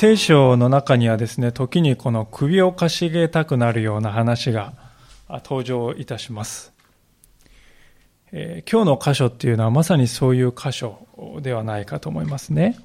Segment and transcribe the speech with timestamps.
[0.00, 4.72] 聖書の中にはですね、時にこの首をかしげたくなるような話が
[5.28, 6.72] 登場いたします。
[8.32, 11.06] えー、今日の箇所っていうのはまさにそういう箇所
[11.42, 12.78] ではないかと思いますね。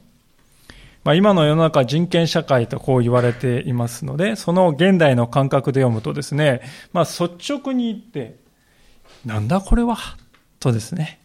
[1.06, 8.36] まあ、今の世の中人権社会とこう言われていますので、その現代の感覚で読むとですね、まあ、率直に言って、
[9.26, 9.96] なんだこれは？
[10.60, 11.22] とですね、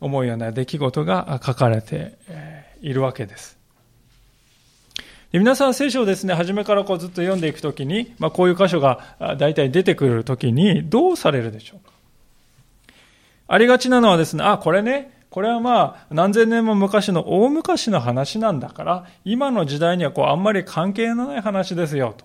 [0.00, 2.18] 思うような出来事が書かれて
[2.82, 3.63] いるわけです。
[5.40, 11.92] 皆さん聖書をですね、初めからこうずっと読んでいくときに、まあ、こういう箇所が大体出てくるときにどうされるでしょうか？
[13.48, 22.24] ありがちなのはですね、あ、これね、これはまあ何千年も昔の大昔の話なんだから、今の時代にはこうあんまり関係のない話ですよと。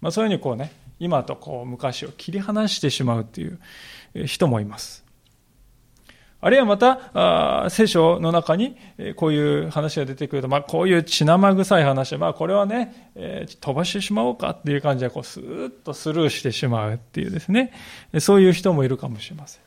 [0.00, 3.58] まあ、そういうふうにこうね、今とこう昔を切り離してしまうっていう
[4.24, 5.04] 人もいます。
[6.46, 8.76] あるいはまた、聖書の中に
[9.16, 17.72] こういう話が出てくると、まあ、こういう血生臭い話、まあ、これはね、え、飛ばしてしまおうかっていう感じで、こう、スーッとスルーしてしまうっていうですね、
[18.20, 19.62] そういう人もいるかもしれません。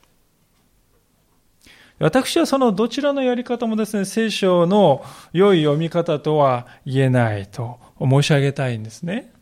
[2.00, 9.34] 私はそのどちらのやり方もですね、聖書の良い読み方とは言えないと申し上げたいんですね。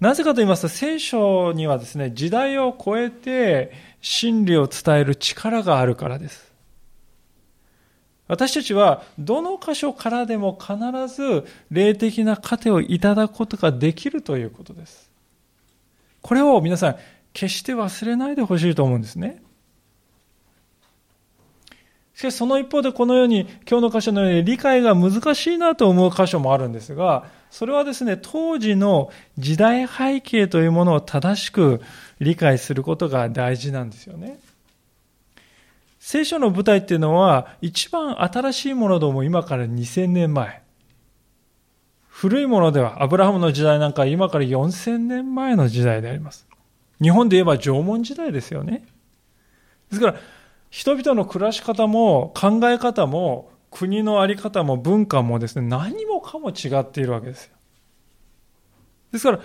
[0.00, 6.50] なぜかと言いますと、聖書にはですね、時代を超えて真理を伝える力があるからです。
[8.26, 10.76] 私たちはどの箇所からでも必
[11.14, 15.10] ず霊的な糧をいただくことができるということです。
[16.22, 16.96] これを皆さん
[17.32, 19.42] 決して忘れないでほしいと思うんですね。
[22.20, 31.80] しかしその一方でこのように今日の箇所のように理解が難しいなと思う箇所もあるんですが、それはですね、当時の時代背景というものを正しく
[32.18, 34.38] 理解することが大事なんですよね。
[35.98, 40.60] 聖書の舞台っていうのは一番新しいものでも今から2000年前。
[42.06, 46.46] 古いものでは、アブラハムの時代なんか今から4000年前の時代であります。
[47.00, 48.84] 日本で言えば縄文時代ですよね。
[49.88, 50.16] ですから、
[50.70, 57.56] 人々の暮らし方も考え方も国の在り方も文化もですね、何もかも違っているわけですよ。
[59.12, 59.40] ですから、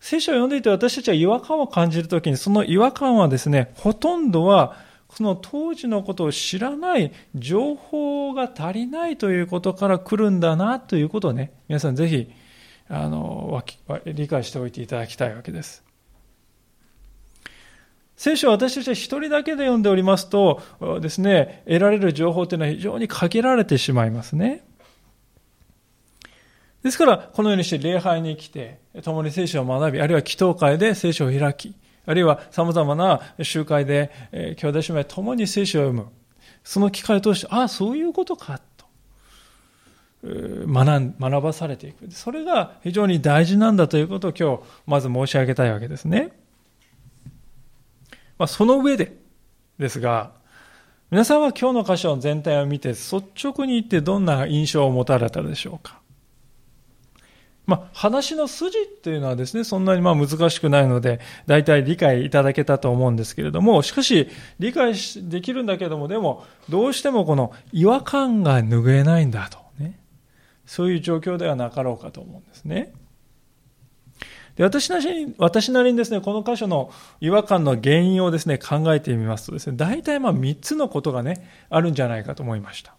[0.00, 4.76] 聖書を読んでいて私たちは違和感を感じるときに、その違和感はですね、ほとんどは、
[5.10, 12.30] その当時のことを知らない情報が足りないということから来るんだなということをね、皆さんぜひ、
[12.88, 13.62] あの、
[14.06, 15.84] 理解しておいていただきたいわけです。
[18.22, 20.62] 聖書は私たちは一人だけで読んでおりますと
[21.00, 24.62] ですね、得られる情報というのは非常に限られてしまいますね。
[26.84, 31.74] ですから、このようにして礼拝に来て、共に聖書を学び、あるいは祈祷会で聖書を開き、
[32.06, 36.06] あるいは様々な集会で、え兄弟姉妹共に聖書を読む。
[36.62, 38.86] その機会を通して、ああ、そういうことか、と
[40.22, 42.08] 学学ばされていく。
[42.12, 46.40] それが非常に大事なんだということを今日、まず申し上げたいわけですね。
[48.42, 49.16] まあ、その上で
[49.78, 50.32] ですが、
[51.12, 56.00] 皆さんは今日の箇所の全体を見て率直に言ってどんな印象を持たれたでしょうか？
[57.66, 64.26] まあ、話の筋っていうのはですね、そんなにまあ難しくないので、大体理解いただけたと思うんですけれども、しかし、
[64.58, 70.00] 理解できるんだけども、でも、どうしてもこの違和感が拭えないんだと、ね。
[70.66, 72.92] そういう状況ではなかろうかと思うんですね。
[74.56, 76.90] で私なりに、私なりにですね、この箇所の
[77.20, 82.94] 違和感の原因をですね、考えてみますとですね、大体まあ3つのことがね、あるんじゃないかと思いました。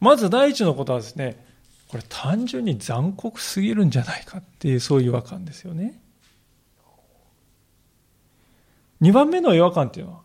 [0.00, 1.44] まず第一のことはですね、
[1.88, 6.00] これ単純に残酷すぎるんじゃないかっていう、そういう違和感ですよね。
[9.02, 10.20] 2番目の違和感っていうのは、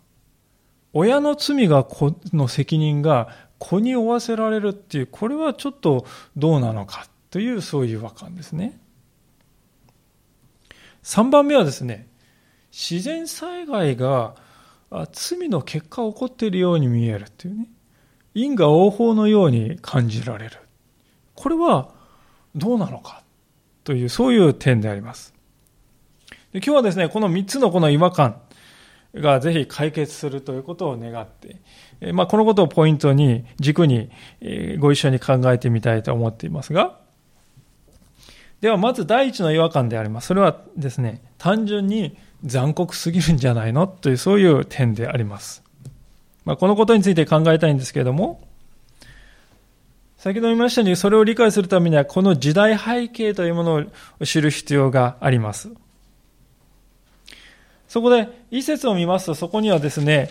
[0.94, 3.30] 親の罪が子の責任が
[3.60, 6.06] 子に負わせられるっていう、これはちょっと
[6.38, 8.80] どうなのかという、そういう違和感ですね。
[11.04, 12.08] 3番目はですね、
[12.72, 14.36] 自然災害が
[15.12, 17.68] 罪の結果起こっているように見えるっていうね、
[18.34, 20.58] 因果応報のように感じられる。
[21.36, 21.94] これは
[22.56, 23.24] どうなのか？
[23.84, 25.34] という、そういう点であります。
[26.52, 28.42] で今日はですね、この3つのこの違和感
[29.16, 34.10] がぜひ解決するということを願って、まあ、このことをポイントに、軸に
[34.80, 36.99] ご一緒に考えてみたいと思っていますが、
[38.62, 40.28] ではまず第一の違和感であります。
[40.28, 43.88] それはですね、単純に残酷すぎるんじゃないの？
[43.88, 45.64] というそういう点であります。
[46.46, 48.42] まあ、このことについて考えたいんですけれども、
[50.18, 53.86] 先ほど言いましたように、それを理解するためには、この時代背景というもの
[54.20, 55.70] を知る必要があります。
[57.88, 60.30] そこで、一節を見ますと、そこにはですね、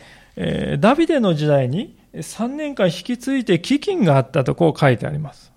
[0.79, 5.53] ダビデの時代に3年間引き継いで飢饉があったとこう書いてあります。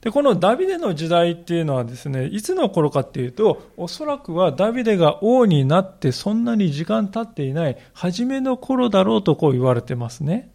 [0.00, 10.50] で、このダビデの時代っていうのはですね、いつの頃かっていうと、おそらくはダビデが王になってそんなに時間経っていない初めの頃だろうとこう言われてますね。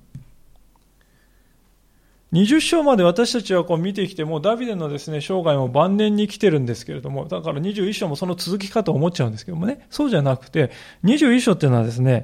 [2.34, 10.72] 20章まで私たちはこう見てきても、ダビデのですね、生涯も晩年に来てるんですけれども、だから21章もその続きかと思っちゃうんですけどもね、そうじゃなくて、
[11.04, 12.24] 21章っていうのはですね、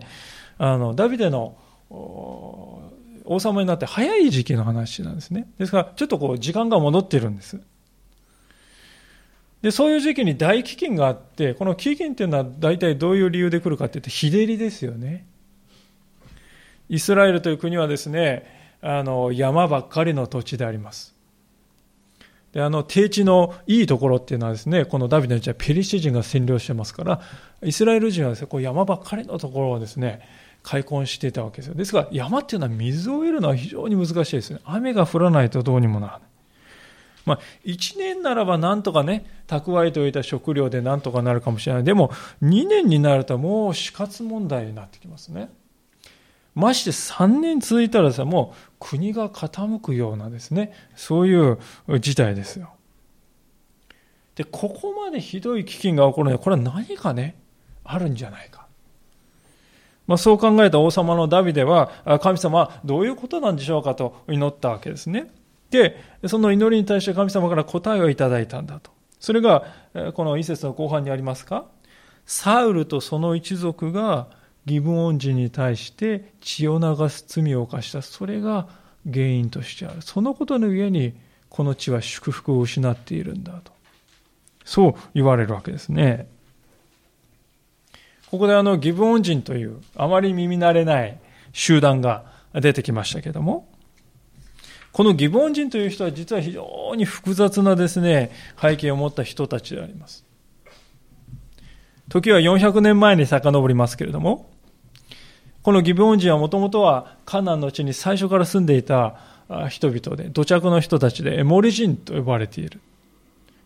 [0.57, 1.57] あの、ダビデの
[3.27, 5.49] 王様になって早い時期の話なんですね。
[5.57, 7.59] ですから、ちょっとこう、時間が戻ってるんです。
[9.61, 15.25] で、そういう時期に大飢饉があって、この飢饉っていうのは大体どういう理由で来るかって言って、日照りですよね。
[16.89, 18.45] イスラエルという国はですね、
[18.81, 21.15] あの、山ばっかりの土地であります。
[22.53, 27.21] で、あの、低地のいいところっていうのはですね、このダビデのうちはペリシ人が占領してますから、
[27.63, 30.21] イスラエル人はですね、こう山ばっかりのところをですね、
[30.67, 31.75] 開墾していたわけですよ。
[31.75, 34.59] ですから山っていうのは水を得るのは非常に難しいですね。
[34.65, 36.21] 雨が降らないとどうにもならない。
[37.25, 41.83] まあ、1年ならばなんとかね、蓄えておいた食料でなんとかなるかもしれない。
[41.85, 42.09] でも、
[42.41, 45.49] 2年になるともう死活問題になってきますね。
[46.53, 51.59] まして3年続いたらさ、もう国が傾くようなですね、そういう
[52.01, 52.73] 事態ですよ。
[54.35, 57.37] で、ここまでひどい飢饉が起こるのは、これは何かね、
[57.85, 58.66] あるんじゃないか。
[60.07, 65.31] まあ、そう考えた王様のダビデは、神様はどういうことなんでしょうかと祈ったわけですね。
[65.69, 68.89] で、その祈りに対して神様から答えをいただいたんだと。
[69.19, 69.65] それが、
[70.13, 71.65] この一節の後半にありますか？
[72.25, 74.27] サウルとその一族が
[74.65, 78.01] ギブオン人に対して血を流す罪を犯した。
[78.01, 78.67] それが
[79.11, 80.01] 原因としてある。
[80.01, 81.15] そのことの上に、
[81.49, 83.71] この地は祝福を失っているんだと。
[84.63, 86.27] そう言われるわけですね。
[88.29, 91.17] ここであのギブオン人というあまり耳慣れない
[91.53, 93.69] 集団が出てきましたけども、
[94.91, 100.25] このギブオン人という人は実は非常に複雑なですね、背景を持った人たちであります。
[102.09, 104.49] 時は400年前に遡りますけれども、
[105.61, 109.15] このギブオン人はもともとはカナンの地に最初から住んでいた
[109.69, 112.81] 人々で、土着の人たちでエモリ人と呼ばれている。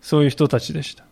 [0.02, 1.06] そういう人たちでした。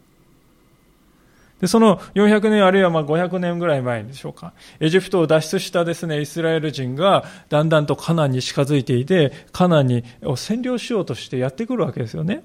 [1.61, 4.53] で、その400年あるいはまあ500年ぐらい前でしょうか。
[4.79, 12.44] エジプトを脱出したですね、イスラエル人がだんだんとカナンに近づいていて、カナンに占領しようとしてやってくるわけですよね。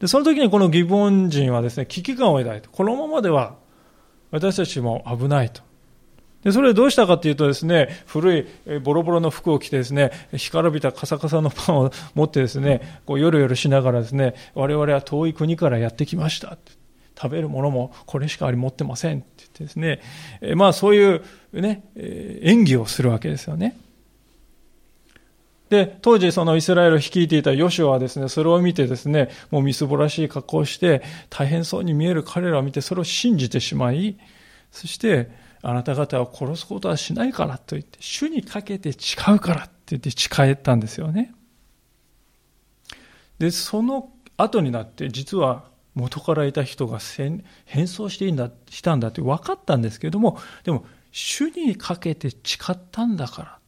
[0.00, 3.54] で、その時にこのギボン人はですね、危機感を抱いて、このままでは
[4.30, 5.62] 私たちも危ないと。
[6.44, 16.58] で、それどうしたかというとですね、古いボロボロの服を着てですね、干からびたカサカサのパンを持ってですね、こうヨロヨロしながらですね、我々は遠い国からやってきました。
[17.20, 20.00] 食べるものもこれしかあり持ってませんって言ってですね、
[20.40, 21.22] えまあそういう
[21.52, 23.76] ね、え演技をするわけですよね。
[25.68, 34.16] で、当時そのイスラエルを率いていたヨシュはですね、それを見てですね、もうみすぼらしい格好をして、大変そうに見える彼らを見て、それを信じてしまい、
[34.70, 35.28] そして、
[35.62, 41.34] あなた方を殺すことはしないからと言って、主にかけて誓うからって言って誓ったんですよね。
[43.38, 45.64] で、その後になって、実は
[45.96, 46.98] 元からいた人が
[47.64, 53.58] 変装していいんだ、したんだって分かったんですけれども、でも、主にかけて誓ったんだから、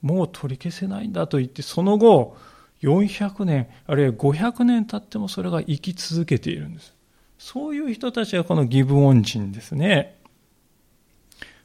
[0.00, 2.36] もう取り消せないんだと言って、その後、
[2.82, 6.94] 400年、あるいは500年経ってもそれが生き続けているんです。
[7.36, 10.16] そういう人たちがこのギブオン人ですね。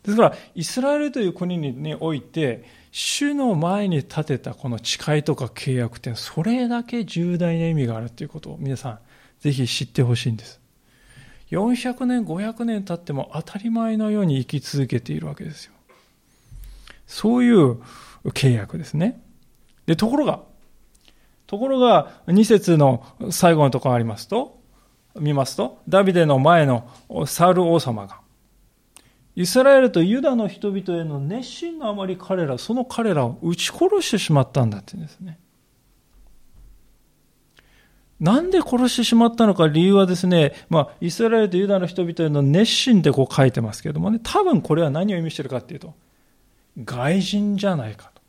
[0.02, 9.00] ですから、イスラエルという国において、主の前に立てたこの誓いとか契約ってそれだけ重大な意味があるということを皆さん
[9.40, 10.60] ぜひ知ってほしいんです。
[11.52, 15.74] 400年、500年経っても当たり前のように生き続けているわけですよ。
[17.06, 17.80] そういう
[18.26, 19.22] 契約ですね。
[19.86, 20.42] で、ところが、
[21.46, 24.62] ところが、2節の最後のところありますと、
[25.16, 26.90] 見ますと、ダビデの前の
[27.26, 28.20] サウル王様が、
[29.36, 35.40] イスラエルとユダの人々への熱心のあまり彼ら、その彼らを撃ち殺してしまったんだって言うんですね。
[38.20, 45.94] なんで殺してしまったのか理由はですね、まあ、イスラエルとユダの人々への熱心でこう書いてますけどもね、多分これは何を意味してるかっていうと、
[46.84, 48.22] 外人じゃないかと。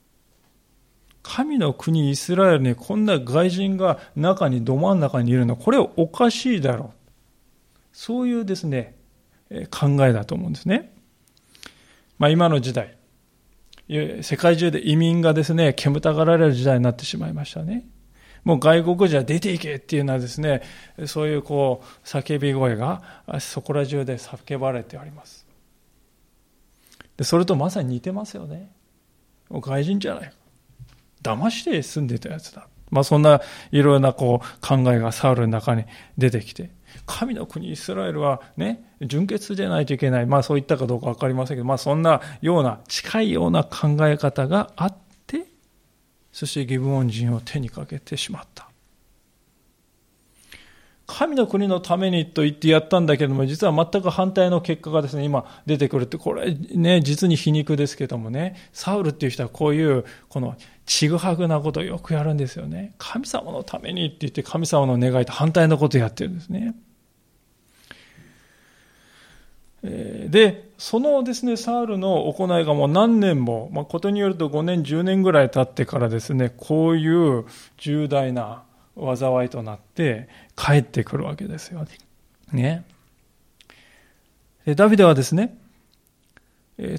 [1.23, 6.99] 神の国イスラエルにこんな外人が中にど真ん中にいるのは、これはおかしいだろう。
[7.93, 8.95] そういうですね、
[9.71, 10.95] 考えだと思うんですね。
[12.19, 12.97] まあ今の時代、
[13.89, 17.87] 世界中で移民がですね、煙たがられる時代になってしまいましたね。
[18.45, 20.63] もう外国人は出ていけっていうのはですね、
[21.07, 23.03] そういうこう、叫び声が
[23.41, 25.47] そこら中で叫ばれてあります。
[27.17, 28.71] で、それとまさに似てますよね。
[29.51, 30.33] もう外人じゃない。
[31.23, 32.69] 騙して住んでたやつだ。
[32.91, 35.85] まあそんないろいろなこう考えがサウルの中に
[36.17, 36.71] 出てきて、
[37.07, 40.27] 神の国イスラエルはね、純潔でないといけない。
[40.27, 45.08] まあそういったかどうかわかりませんけど、まあそんなような、近いような考え方があって、
[46.33, 48.69] そしてギブオン人を手にかけてしまった。
[51.09, 60.55] 神の国のためにと言ってやったんだけども、実は全く反対の結果がですね、今出てくるって、これね、実に皮肉ですけどもね、サウルっていう人はこういう、この
[60.85, 62.95] ちぐはぐなことをよくやるんですよね。
[62.99, 66.75] 神様のためにって言って神様の願いと反対のことをやってるんですね。
[69.83, 77.45] で、そのですね、サウルの行いがもう何年も、まあ、ことによると5年、10年ぐらい経ってからですね、こういう
[77.77, 78.63] 重大な
[78.97, 81.89] 災いとなって帰ってくるわけですよね。
[82.53, 82.85] ね。
[84.75, 85.57] ダビデはですね、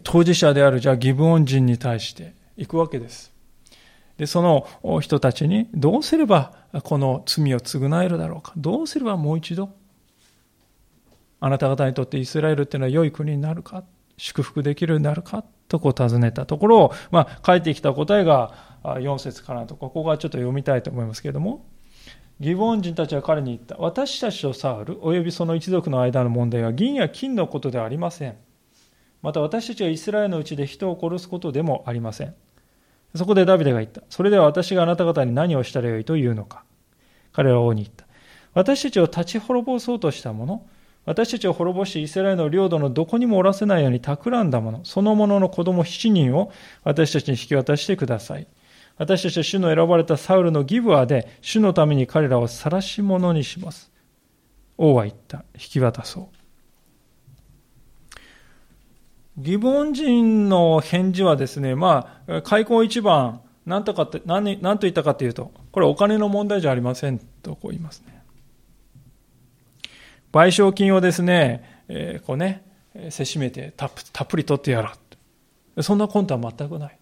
[0.03, 3.31] 当事者であるじゃあギブオン人に対して行くわけです。
[4.17, 8.53] で、その人たちにどうすればこの罪を償えるだろうか。
[8.57, 9.69] どうすればもう一度
[11.39, 13.83] あなた方にとってイスラエルっていうのは良い国になるか
[14.17, 18.53] 祝福できるようになるかとこう尋ねたところを、まあ、返ってきた答えが
[18.83, 21.65] 4節からとここがちょっと読みたいと思いますけれども、
[22.39, 23.75] ギボン人たちは彼に言った。
[23.77, 28.37] 私たちとサウル、およびその一族の間の問題は銀や金のことではありません。
[29.21, 32.33] また私たちがイスラエルのうちで人を殺すことでもありません。
[33.15, 34.01] そこでダビデが言った。
[34.09, 36.63] それでは私があなた方に何をしたらよいというのか。
[37.33, 38.05] 彼は王に言った。
[38.53, 40.65] 私たちを立ち滅ぼそうとした者、
[41.05, 46.51] 私たちを滅ぼしイスラエルの領土のどこにもおらせないように企んだ者、その者のの子供7人を
[46.83, 48.47] 私たちに引き渡してください。
[48.97, 53.91] 私たちは主の選ばれたサウルのギブアで、主のために彼らを晒し者にします。
[54.77, 55.45] 王は言った。
[55.55, 56.39] 引き渡そう。
[59.37, 68.18] ギブオン人の返事はですね、まあ、開口一番、何とかって、何、何と言ったかというと、これお金の問題じゃありませんとこう言いますね。
[70.31, 72.63] 賠償金をですね、えー、こうね、
[73.09, 74.91] せしめてたっぷり取ってやろ
[75.75, 75.83] う。
[75.83, 76.97] そんな魂胆は全くない。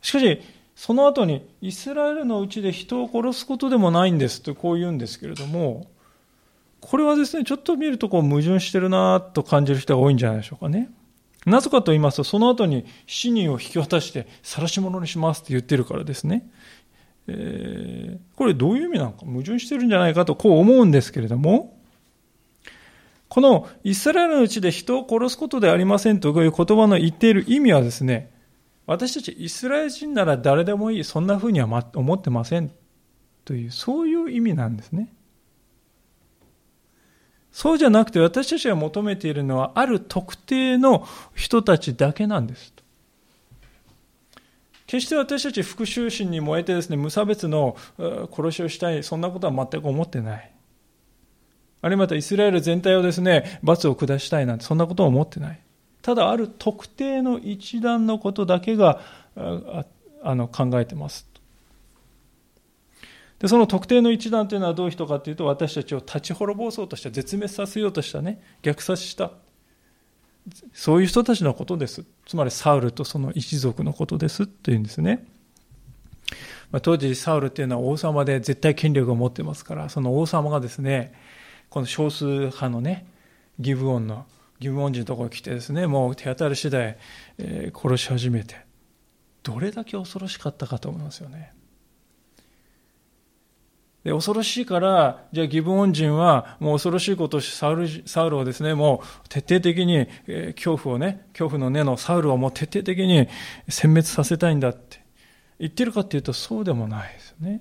[0.00, 0.40] しかし、
[0.74, 5.86] その後に、イスラエルのうちで人を殺すことでもないんですとこう言うんですけれども、
[6.80, 10.90] これはですね、ちょっと見るとこう矛盾してるなと感じる人が多いんじゃないでしょうかね。
[11.46, 16.48] なぜかと言いますと、その後に7人を引き渡して、晒し者にしますって言ってるからですね。
[17.28, 21.78] えー、これどういう意味なのか、矛盾してるんじゃないかとこう思うんですけれども、
[23.28, 28.32] このイスラエルのうちで人を殺すことでありませんという言葉の言っている意味はですね、
[28.86, 32.72] 私たちイスラエル人なら誰でもいい、そんなふうには思ってません
[33.44, 35.12] という、そういう意味なんですね。
[37.52, 42.84] そうじゃなくて私たちが求めているのはある特定の人たちだけなんですと。
[44.88, 47.76] 決して私たち復讐心に燃えてですね、無差別の
[48.34, 50.52] 殺しをしたい、そんなことは全く思ってない。
[51.82, 55.60] あるいはまたイスラエル全体をですね、罰を下したいなんて、そんなことは思ってない。
[56.02, 59.00] ただある特定の一段のことだけが
[60.22, 61.28] あの考えてます
[63.38, 69.32] でその特定の一段というのはどういう人かというと私たちを立ち滅ぼそうとした絶滅させようとしたね虐殺した
[70.72, 75.26] そういう人たちのことですつまりサウルとその一族のことですというんですね、
[76.70, 81.12] まあ、当時サウルっていうのは王様で絶対権力を持ってますからその王様がですね
[81.70, 83.06] この少数派のね
[83.58, 84.26] ギブオンの
[84.60, 86.96] 疑問人のところに来てですね、もう手当たり次第、
[87.38, 88.56] えー、殺し始めて、
[89.42, 91.52] どれだけ恐ろしかったかと思いますよね。
[94.04, 103.28] で恐ろしいから、じゃあギブオン人はもう恐ろしいことをしサウルサウルをですね、もう徹底的に、えー、恐怖をね、恐怖の根のサウルをもう徹底的に
[103.68, 105.02] 殲滅させたいんだって
[105.58, 107.60] 言ってるかっていうとそうでもないですね。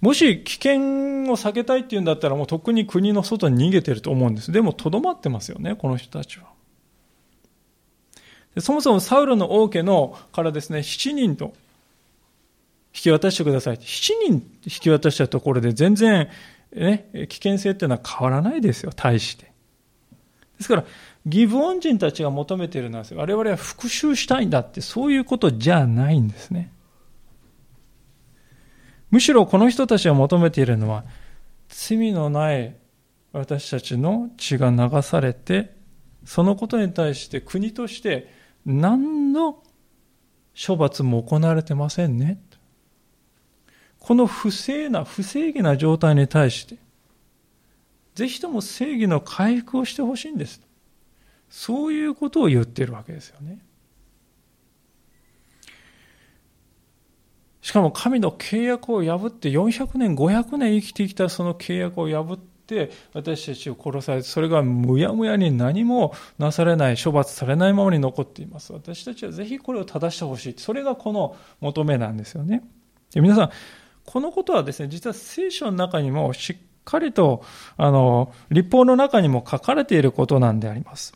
[0.00, 4.52] もし危険を避けたいっていうんだったらもうとっくに国の外に逃げてると思うんです。
[4.52, 6.46] でもとどまってますよね、この人たちは。
[8.60, 11.52] そもそもサウルの王家のからですね、7人と
[13.02, 13.76] き渡してください。
[13.76, 14.32] 7人
[14.64, 16.28] 引き渡したところで全然、
[16.72, 19.52] ね、危険性っていうのは変わらないですよ、対して。
[20.58, 20.84] ですから、
[21.26, 26.72] ギブオン人たちが求めているのは、我々は復讐したいんだって、そういうことじゃないんですね。
[29.10, 31.04] むしろこの人たちが求めているのは、
[31.68, 32.74] 罪のない
[33.32, 35.74] 私たちの血が流されて、
[36.24, 38.32] そのことに対して国として
[38.66, 39.62] 何の
[40.66, 42.40] 処罰も行われてませんね。
[44.08, 46.76] この不正な、不正義な状態に対して、
[48.14, 50.62] ぜひとも正義の回復をしてほしいんです。
[51.50, 53.58] そういうことを言っているわけですよね。
[57.60, 68.72] しかも神の契約を破って400年、500年生きてきたその契約を破って私たちを殺されて、それがむやむやに何もなされない、処罰されないままに残っています。
[68.72, 70.54] 私たちはぜひこれを正してほしい。
[70.56, 72.66] それがこの求めなんですよね。
[73.12, 73.50] で皆さん、
[74.08, 77.44] このことはですね、実は聖書の中にもしっかりと、
[77.76, 81.12] あの、立法の中にも書かれていることなんであります。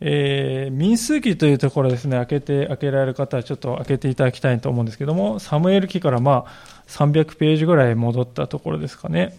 [0.00, 6.52] えー、民数記というところですね、開けて、開けられる方はちょっと開けていただきたいと思うんですけども、サムエル記からまあ
[6.86, 9.36] 300ページぐらい戻ったところですかね。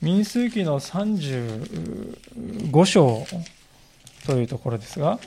[0.00, 3.26] 民数記の35章
[4.24, 5.18] というところですが、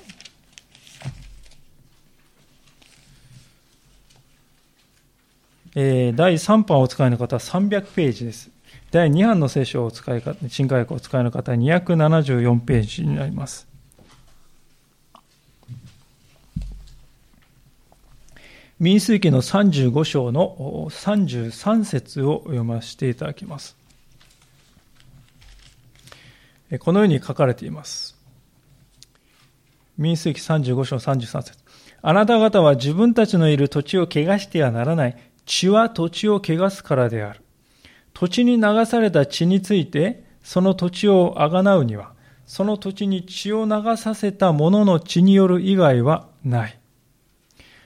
[5.76, 8.50] えー、第3版をお使いの方は300ページです。
[8.92, 13.72] 第2版の聖書をお使いか、新科学をお使いの方は274ページになります。
[18.80, 23.78] 民数記の35章の33節を読ませていただきます。
[26.80, 28.18] このように書かれています。
[29.98, 31.60] 民数記35章33節
[32.02, 35.31] あなた方は自分たちのいる土地を汚してはならない。
[35.52, 37.42] 血は土地を汚すからである。
[38.14, 42.14] 土地に流された血について、その土地をあがなうには、
[42.46, 46.80] その土地に血を流させた者の血による以外はない。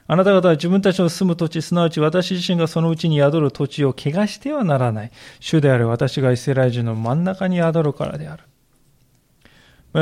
[0.05, 5.11] あなた方は自分たちの住む土地、すなわち私自身がそのうちに宿る土地を汚してはならない。
[5.39, 8.43] 主である私がイスラエル人の真ん中に宿るからである。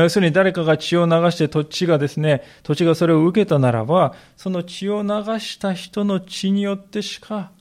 [0.01, 7.51] 要するに誰かが血を流して土地がですね、土地がそれを受けたならば、その血を流した人の血によってしか、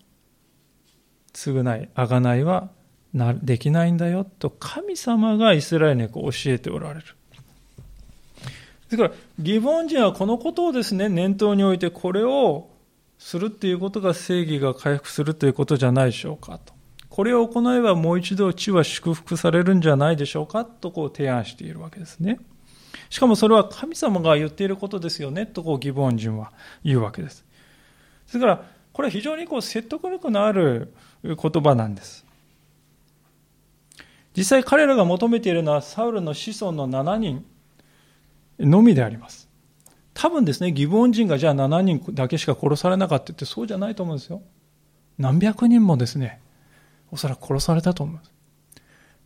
[1.34, 2.70] 償い、あがないは
[3.12, 7.06] なできないんだよと神様がイスラエルにこう教えておられる。
[8.88, 12.70] ですから、ギボン人はこのことをですね、念頭においてこれを
[13.18, 16.72] するっていうことが正義が回復するということじゃないでしょうかと。
[17.12, 22.38] これを行えばもう一度地は祝福されるんじゃないでしょうかとこう提案しているわけですね。
[23.10, 27.44] しかもそれは神様が言っていることですよねとこう疑問人は言うわけです。
[28.28, 32.24] ですから、これは非常にこう説得力のある言葉なんです。
[34.34, 37.44] 実際彼らが求めているのはサウルの子孫の7人
[38.58, 39.50] のみであります。
[40.14, 44.40] 多分ですね、疑問人がじゃあ7人だけしか殺されなかったってそうじゃないと思うんですよ。
[45.18, 46.40] 何百人もですね、
[47.12, 48.32] おそらく殺されたと思います。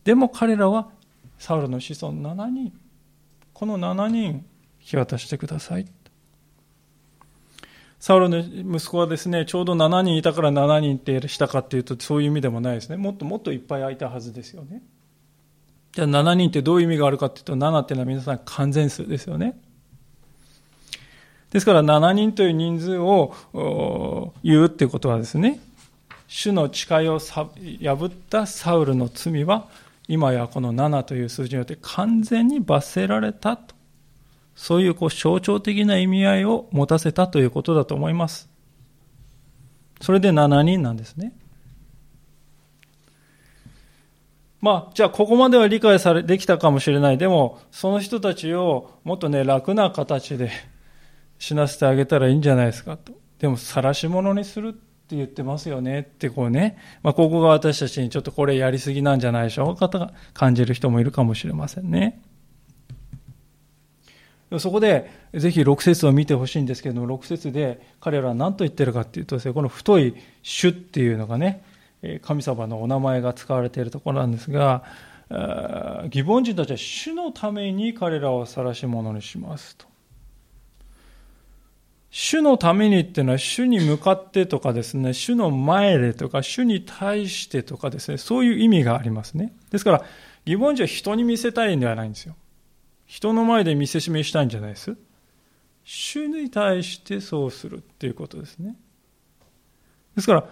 [0.03, 0.89] でも彼らは
[1.39, 2.73] サウルの子孫7人、
[3.53, 4.45] この7人
[4.79, 5.87] 引き渡してください。
[7.99, 12.97] サウルの息子はですね、ちょうど7人いたから7人ってしたかっていうとそういう意味でもないですね。
[12.97, 14.83] もっともっといっぱい空いたはずですよね。
[15.93, 19.59] じゃあ7人ってどういう意味があるかっていうと、7っていうのは皆さん完全数ですよね。
[21.51, 23.33] ですから7人という人数を
[24.43, 25.59] 言うっていうことはですね、
[26.27, 29.67] 主の誓いを破ったサウルの罪は、
[30.07, 33.75] 今やこの7という数字によって完全に罰せられたと。
[34.55, 38.49] そういうこう象徴的な意味合いを持たせたということだと思います。
[40.01, 41.33] それで7人なんですね。
[44.59, 47.17] まあ、じゃあここまでは理解され、できたかもしれない。
[47.17, 50.49] でも、その人たちをもっとね、楽な形で
[51.37, 53.13] 死なせてあげたらいいんじゃないですかと。
[53.39, 62.19] でも、晒し者にするって言ってますよねってこうね、まあ、ここが私たちにちょっとこれやりすぎなんじゃないでしょうかと感じる人もいるかもしれませんね。
[64.59, 71.63] そこで、ぜひ6節を見てほしいんですけれども、6節で彼らは何と言ってるかっていうとですね、この太い主っていうのがね、
[72.21, 74.83] 神様のお名前が使われているところなんですが、
[76.09, 79.85] 疑問人たちは主のために彼らを晒し者にしますと。
[82.09, 89.53] 主のためにっていうのは主に向かってとかですね、主の前でとか、主に対してとかですね、そういう意味がありますね。
[89.71, 90.05] ですから、
[90.45, 92.35] 疑問児は人に見せたいんではないんですよ。
[93.05, 94.95] 人の前で見せしめしたいんじゃないです。
[95.83, 98.77] 主に対してそうするっていうことですね。
[100.15, 100.49] ですから、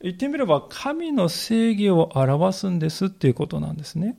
[0.00, 4.16] 言ってみれば神の正義を表すんですっていうことなんですね。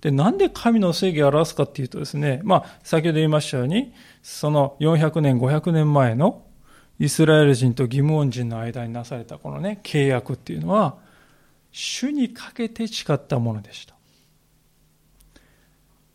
[0.00, 6.44] で、なんで神の正義を表すかっていうとですね、まあ、先ほど言いましたように、その400年、500年前の
[6.98, 10.98] イスラエル人と義務恩人の間になされたこのね、契約っていうのは、
[11.72, 13.94] 主にかけて誓ったものでした。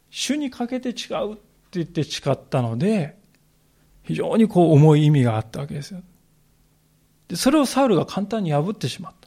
[0.10, 1.41] 主にかけて誓うって
[1.74, 3.17] 言って誓ったので、
[4.04, 6.02] 非常にこう重い意味があったわけですよ。
[7.28, 9.24] で、それをサウルが簡単に破ってしまった。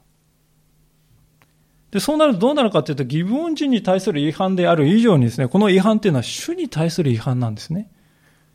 [1.91, 7.91] で、そうなるとどうなるかというと、義分人に対する違反である以上にですね、この違反っていうのは主に対する違反なんですね。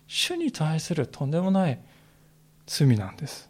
[0.08, 1.80] 主に対するとんでもない
[2.67, 3.50] 罪なんです。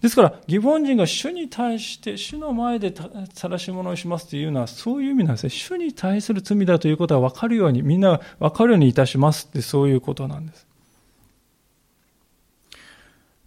[0.00, 2.92] ですから、ギボン人が主に対して、主の前で
[3.34, 5.50] 晒し者をしますというのは、そういう意味なんですね。
[5.50, 10.66] 主に対する罪だということは分かるように、みんな分かるようにいたしますって、そういうことなんです。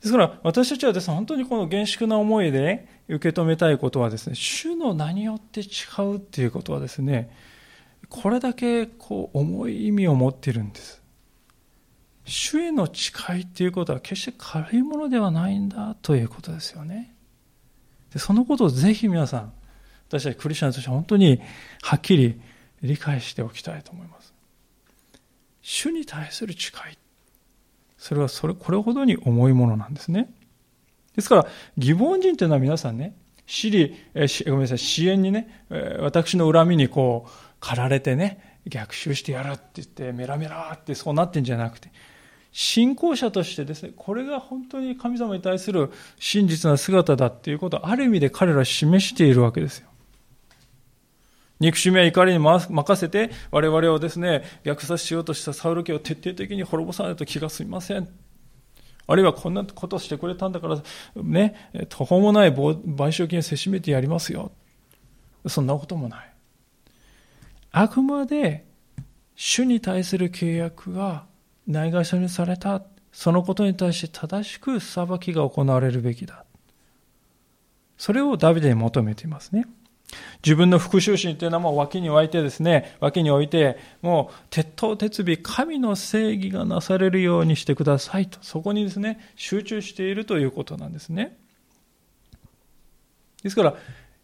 [0.06, 5.65] ですから、私たちはですね、本当にこの厳粛な思いで受け止めたいことはですね、主の名によって違
[6.13, 7.36] うっていうことはですね、
[8.08, 11.02] これだけこう重い意味を持っているんです。
[12.24, 17.15] 主への誓いっていうことは決して軽いものではないんだということですよね。
[18.13, 19.54] でそのことをぜひ皆さん、
[20.08, 21.41] 私たちクリスチャンとして本当に
[21.82, 22.39] はっきり
[22.84, 24.36] 理解しておきたいと思います。
[25.63, 27.05] 主に対する誓い。
[28.06, 30.30] それはそれ、これほどに重いものなんですね。
[31.15, 33.15] ですから、疑問人というのは皆さんね、
[33.48, 35.65] 私利、えごめんなさい、支援にね、
[36.02, 41.89] 私の恨みにこう、駆られてね、逆襲してやるって言って、メラメラってそうなってんじゃなくて、
[42.52, 49.89] 信仰者としてですね、これが本当に神様に対する真実な姿だっていうことをある意味で彼らは示しているわけですよ。
[51.60, 58.08] 憎しみや怒りに任せて我々をですね、虐殺しようとしたサウル家を徹底的に滅ぼさないと気が済みません。
[59.08, 60.82] あるいはこんなことをしてくれたんだから、
[61.15, 64.52] ね、途方もない賠償金をせしめてやりますよ。
[65.48, 66.34] そんなこともない。
[67.72, 68.65] あくまで
[69.36, 71.26] 主に対する契約が
[71.68, 72.82] ないがしろにされた。
[73.12, 76.44] そのことに対して正しく裁きが行われるべきだ。
[77.98, 79.65] それをダビデに求めていますね。
[80.44, 91.38] 自分の復讐心というのはもう脇に置いてですね、脇に置いて、もう鉄頭鉄尾、神の正義がなされるようにしてくださいと、そこにですね、集中しているということなんですね。
[93.44, 93.76] ですから、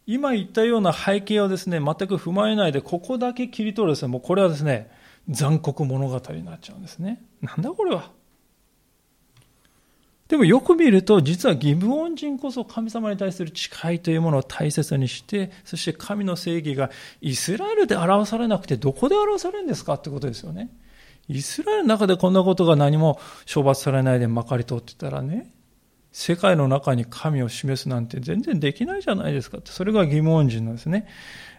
[0.05, 4.89] 今言ったような背景をですね、全く踏まえないで、ここだけ切り取るですね、もうこれはですね、
[5.29, 7.21] 残酷物語になっちゃうんですね。
[7.41, 8.11] なんだこれは。
[10.31, 16.89] でもよく見ると、実は義務恩人こそ神様に対する誓いというものを大切にして、そして神の正義が
[17.19, 20.69] イスラエルで表されなくてどこで表されるんですかってことですよね。
[21.27, 23.19] イスラエルの中でこんなことが何も
[23.53, 25.53] 処罰されないでまかり通ってたらね、
[26.13, 31.09] 世界の中に神を示すなんて全然できないじゃないですかって、それが義務恩人のですね、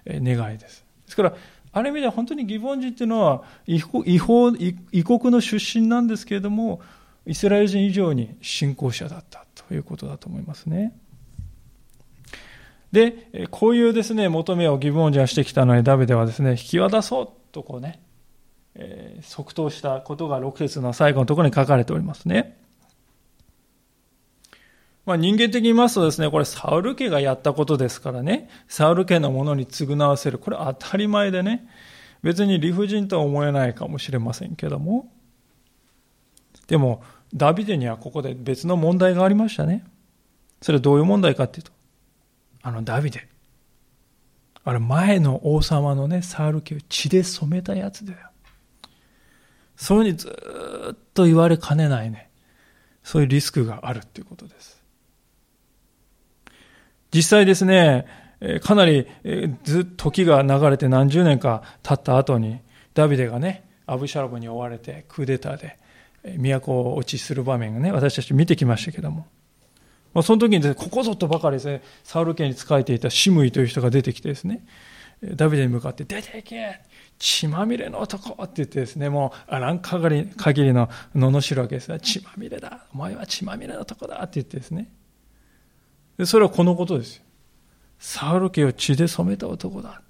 [0.07, 0.87] 願いです。
[1.05, 1.35] ですから、
[1.73, 6.81] ある意味では本当に義本人っていうのは違法異国の出身なんですけれども
[7.27, 10.93] イスラエル人以上に信仰者だったということだと思いますね。
[12.91, 18.01] で、こういうですね、求めを義本人がしてきたのにダビデはですね、引き渡そうとこうね、
[18.75, 22.59] えー、即答したことが6節の最後のところに書かれておりますね。
[25.05, 30.39] まあ、人間的に言いますとですね、これサウル家がやったことですからね、サウル家のものに償わせる。
[30.39, 31.67] これ当たり前でね、
[32.23, 35.11] 別に理不尽とは思えないかもしれませんけども、
[36.73, 37.03] でも、
[37.35, 39.85] ダビデにはここで別の問題がありましたね。
[40.63, 41.73] それはどういう問題かっていうと、
[42.63, 43.29] あのダビデ。
[44.65, 48.21] あれ前の王様のね、サウル家を血で染めたやつだよ。
[49.77, 50.29] そういうふうにず
[50.95, 52.31] っと言われかねないね。
[53.03, 54.83] そういうリスクがあるっていうことです。
[57.13, 58.07] 実際ですね、
[58.63, 59.07] かなり
[59.63, 62.61] ずっと時が流れて何十年か経った後に、
[62.95, 65.82] ダビデがね、アブシャロブに追われてクーデターで
[66.23, 69.27] 都落ちする場面がね、私たち見てきましたけども。
[70.15, 74.65] まあ、その時にですね、ここぞとばかりですね、サウル家に仕えていたシムイという人が出てきてですね、
[75.23, 76.81] ダビデに向かって出ていけ
[77.19, 82.01] 血まみれの男って言ってですね、もうあらん限り限りの罵るわけですね。
[82.01, 82.87] 血まみれだ。
[82.93, 84.93] お前は血まみれの男だって言ってですね。
[86.19, 87.23] でそれはこのことですよ。
[88.01, 90.03] サウル家を血で染めた男だ。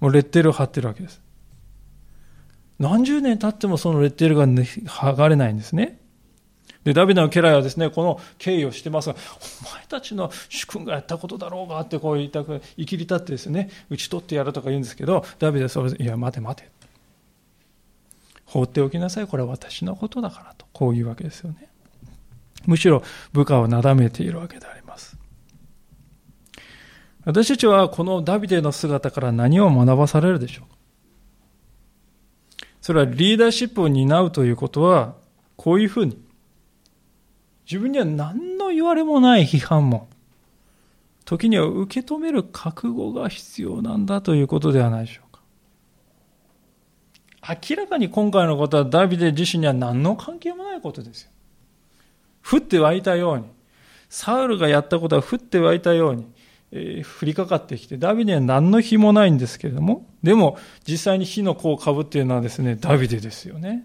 [0.00, 1.21] もうレッテルを貼ってるわけです。
[2.82, 6.00] 何十年経ってもそのレッテルが、剥がれないんですね。
[6.82, 9.14] で、ダビデの家来はですね、この経緯をしてますが、
[9.70, 16.68] お前たちの主君がやったことだろうがってこう言いたく、生きり立ってですね、打ち取ってやるとか言うんですけど、ダビデはそれいや、待て待て。
[18.46, 19.28] 放っておきなさい。
[19.28, 20.66] これは私のことだからと。
[20.72, 21.68] こういうわけですよね。
[22.66, 25.16] むしろ部下をなだめているわけであります。
[27.24, 30.81] 私たちはこのダビデの姿から何を学ばされるでしょうか
[32.82, 35.14] それはリーダーシップを担うということは、
[35.56, 36.20] こういうふうに、
[37.64, 40.08] 自分には何の言われもない批判も、
[41.24, 45.40] 時には受け止める覚悟が必要なんだということではないでしょうか。
[47.70, 51.30] 明らかに今回のことはダビデ自身には何の関係もないことですよ。
[52.44, 53.44] 降って湧いたように、
[54.08, 56.26] サウルがやったことは降って湧いたように、
[56.72, 60.58] え、降りかかってきて、ダビデは何の火もないんですけれども、でも
[60.88, 63.84] 実際に火の粉をかぶっているのはですね、ダビデですよね。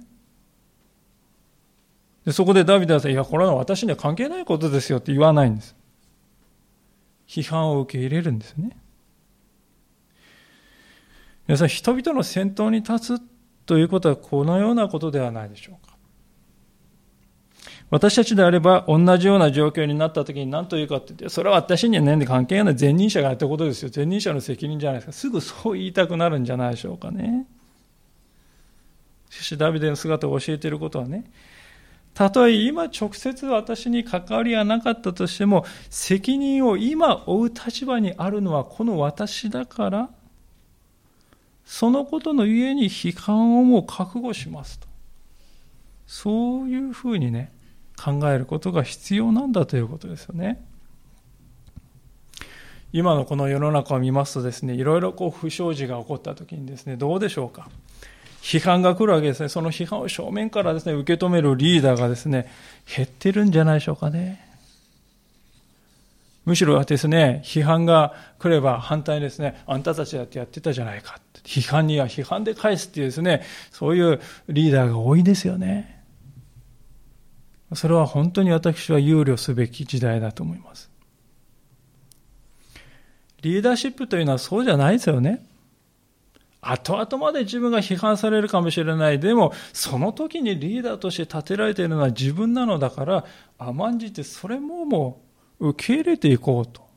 [2.26, 5.76] でそこでダビデはさ、いや、これは私には関係ないことですよって言わないんです。
[7.28, 8.78] 批判を受け入れるんですね。
[11.48, 13.22] 皆さん、人々の先頭に立つ
[13.66, 15.87] ということはこのようなことではないでしょうか。
[17.90, 23.92] 私たちであれば同じような状況になった時に何というかって言って、それは私には何で関係ない前任者がやったことですよ。
[23.96, 25.14] 前任者の責任じゃないですか。
[25.14, 27.48] すぐそう言いたくなるんじゃないでしょうかね。
[29.30, 31.32] しかしダビデの姿を教えていることはね、
[32.14, 40.10] たとえ今直接私に関わりがなかったとしても、責任を今負う立場にあるのはこの私だから、
[41.64, 44.88] そのことのゆえに批判をもう覚悟しますと。
[46.06, 47.52] そういうふうにね、
[48.02, 50.64] 考えることが必要なんだということですよね。
[52.94, 57.70] 今のこの世の中を見ますとですね、いろいろこう不祥事が起こった時にですね、どうでしょうか？
[58.42, 59.50] 批判が来るわけですね。
[59.50, 62.50] その批判を正面からですね、受け止めるリーダーがですね、
[62.96, 64.46] 減ってるんじゃないでしょうかね。
[66.46, 71.20] むしろですね、批判が来れば反対ですね、あんたたちだってやってたじゃないか。
[71.44, 75.97] 批判には批判で返すっていうですね、そういうリーダーが多いですよね。
[77.74, 80.90] それは本当に私は憂慮すべき時代だと思います。
[83.42, 85.46] リーダーシップというのはそうじゃないですよね。
[86.62, 89.20] 後々まで自分が批判されるかもしれない。
[89.20, 93.26] でも、その時にリーダーとして立てられているのは自分なのだから、
[93.58, 95.22] 甘んじてそれもも
[95.60, 96.88] う受け入れていこうと。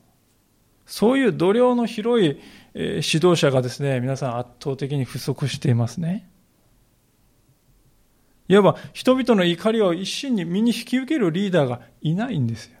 [0.85, 2.39] そういう度量の広い
[2.73, 6.30] 指導者がですね、皆さん圧倒的に不足していますね。
[8.51, 12.77] いわば人々の怒りを一心に身に引き受けるリーダーがいないんですよ。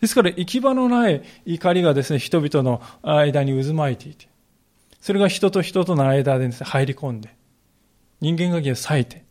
[0.00, 4.28] ですから行き場のない怒りがですね、人々の間に渦巻いていて、
[5.00, 7.32] それが人と人との間で、ね、入り込んで、
[8.20, 9.24] 人間関係を割いて、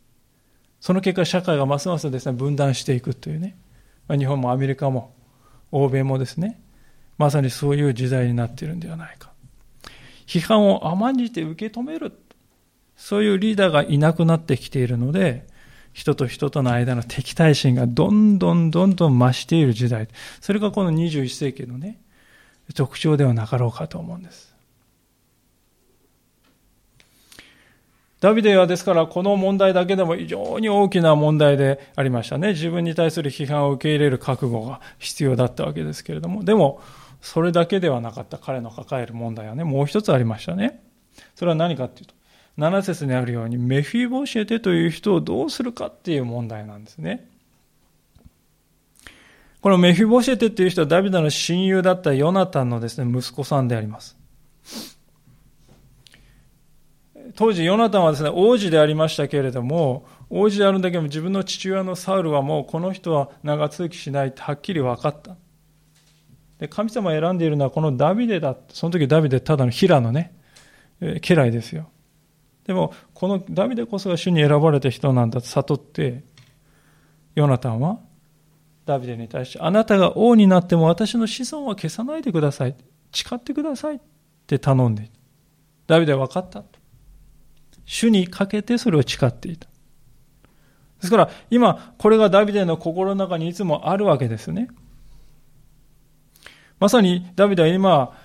[0.79, 3.57] その結果社会がますますですね、分断していくというね、
[4.07, 5.13] 日本もアメリカも
[5.71, 6.61] 欧米もですね、
[7.17, 9.33] まさにそういう時代になっているんではないか。
[10.27, 12.13] 批判を甘んじて受け止める。
[12.99, 15.47] そういうリーダーがいなくなってきているので、
[15.93, 20.09] 人と人との間の敵対心がどんどんどんどん増している時代。
[20.41, 21.97] それがこの21世紀のね、
[22.75, 24.53] 特徴ではなかろうかと思うんです。
[28.19, 32.49] ダビデはですからこの問題だけでも非常に大きな問題でありましたね。
[32.49, 36.43] 自分に対する批判を受け入れる覚悟が必要だったわけですけれども。
[36.43, 36.81] でも、
[37.21, 40.83] それだけではなかった彼の抱える問題はね、もう一つありましたね。
[41.35, 42.18] それは何かっていうと、
[42.59, 47.25] 7節にあるようにメフィボシェテという人をどうするかっていう問題なんですね。
[49.61, 54.17] このメフィボシェテっていう人はダビデの親友だったヨナタンのですね、息子さんであります。
[57.35, 65.35] 当時ヨナタンはですね、王子でありましたけれども、王子であるんだけども自分の父親のサウルはもうこの人は長続きしないってはっきり分かった。
[66.59, 68.55] で神様が選んでいるのはこのダビデだ。
[68.69, 70.33] その時ダビデただの平のね、
[70.99, 71.89] 家来ですよ。
[72.69, 76.23] でも、このダビデこそが主に選ばれた人なんだと悟って、
[77.33, 77.97] ヨナタンは
[78.85, 82.75] ダビデに対して、あなたが王になっても私の子孫は消さないでください。
[83.11, 83.99] 誓ってくださいっ
[84.45, 85.13] て頼んでいた。
[85.95, 86.63] ダビデは分かった。
[87.85, 89.65] 主にかけてそれを誓っていた。
[89.65, 89.71] で
[91.07, 94.67] すから、今、これがダビデの心の中にいつもあるわけですね。
[96.79, 98.15] まさに、ダビデは今、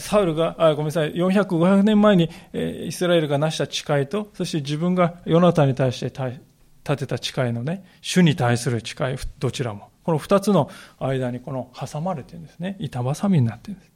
[0.00, 9.90] サウルが、あごめんなさい、400、500年前にイスラエルが成した誓いと、そして自分がヨナタに対して立てた誓いのね、主に対する誓い、どちらも。
[10.02, 12.76] この二つの間にこの挟まれてるんですね。
[12.80, 13.92] 板挟みになってるんです。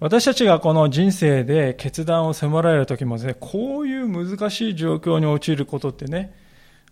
[0.00, 6.34] 私たちがこの人生で決断を迫られる時もですね、こういう難しい状況に陥ることってね、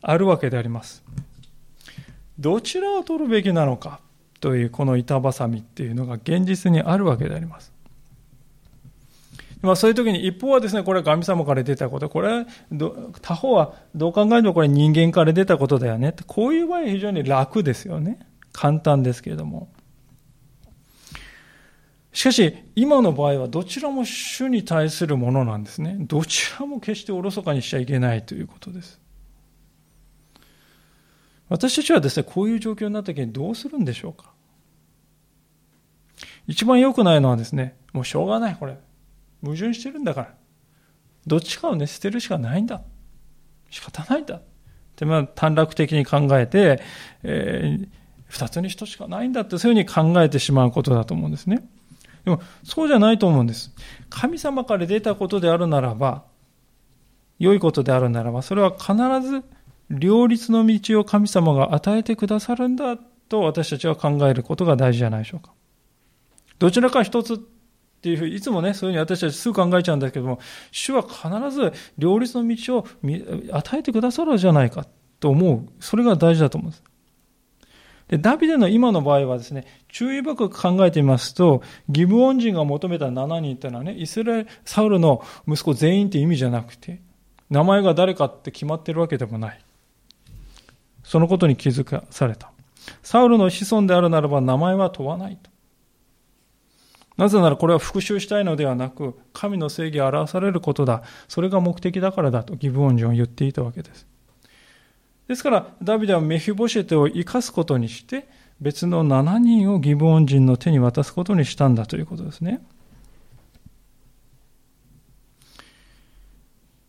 [0.01, 1.03] あるわけであります。
[2.39, 4.01] どちらを取るべきなのか。
[4.41, 7.73] というこの板挟みっていうのが現実にあるわけであります。
[9.63, 12.47] まあ、そういう時に一方はですね、これは神様から出たこと、これは
[13.21, 16.25] 他方はどう考えてもこれ人間から出たことだよねって。
[16.27, 18.19] こういう場合非常に楽ですよね。
[18.53, 19.69] 簡単ですけれども。
[22.13, 25.97] しかし、今の場合はどちらも主に対するものなんですね。
[26.01, 28.99] どちらも決しておろそかにしちゃいけないということです。
[31.51, 34.33] 私たちはですね、こういう状況になった時にどうするんでしょうか？
[36.47, 38.79] 一番良くないのはですね、もうしょうがない、これ。
[39.43, 40.35] 矛盾してるんだから。
[41.27, 42.83] どっちかをね、捨てるしかないんだ。
[43.69, 44.37] 仕方ないんだ。
[44.37, 44.43] っ
[44.97, 46.83] てまあ短絡的に考えて、
[47.23, 47.89] えー、
[48.29, 51.69] 二つに一つしかないんだってそういうふうに考えてしまうことだと思うんですね。
[52.25, 53.75] でも、そうじゃないと思うんです。
[54.09, 56.25] 神様から出たことであるならば、
[57.39, 58.95] 良いことであるならば、それは必
[59.27, 59.43] ず
[59.91, 65.53] 両立の道を神様が与えてくださるんだと私たちは考えることが大事じゃないでしょうか。
[66.59, 67.39] どちらか一つっ
[68.03, 70.39] ていうふうに、いつもね、そういうふうに私たちすぐ考えちゃうんだけども、
[70.71, 72.87] 主は必ず両立の道を
[73.53, 74.87] 与えてくださるじゃないか
[75.19, 75.69] と思う。
[75.81, 76.85] それが大事だと思うんです。
[78.09, 87.01] で、ダビデの今の場合はですね、注意深く考えてみますと、ギブオン人が求めた7人っていうのはね、イスラエル、サウルの息子全員って意味じゃなくて、
[87.51, 89.61] 名前が誰かって決まってるわけでもない。
[91.11, 92.53] そのことに気づかされた。
[93.03, 95.51] サウルの子孫であるならば名前は問わないと。
[97.17, 101.03] なぜならこれは復讐したいのではなく、神の正義を表されることだ。
[101.27, 104.07] それが目的だからだとギブオン人は言っていたわけです。
[105.27, 108.29] ですから、ダビデはメフィボシェテを生かすことにして、
[108.61, 112.65] 別の7人をギブオン人の手に渡すことにしたんだということですね。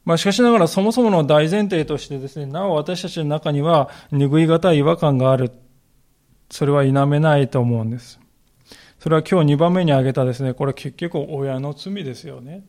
[0.04, 5.52] まあ、しかしながらそもそもの大前提としてですね、なお私たちの中には拭い難い違和感がある。
[6.50, 8.20] それは否めないと思うんです。
[9.00, 12.64] それは今日2番目に挙げたですね、これ結局親の罪ですよね。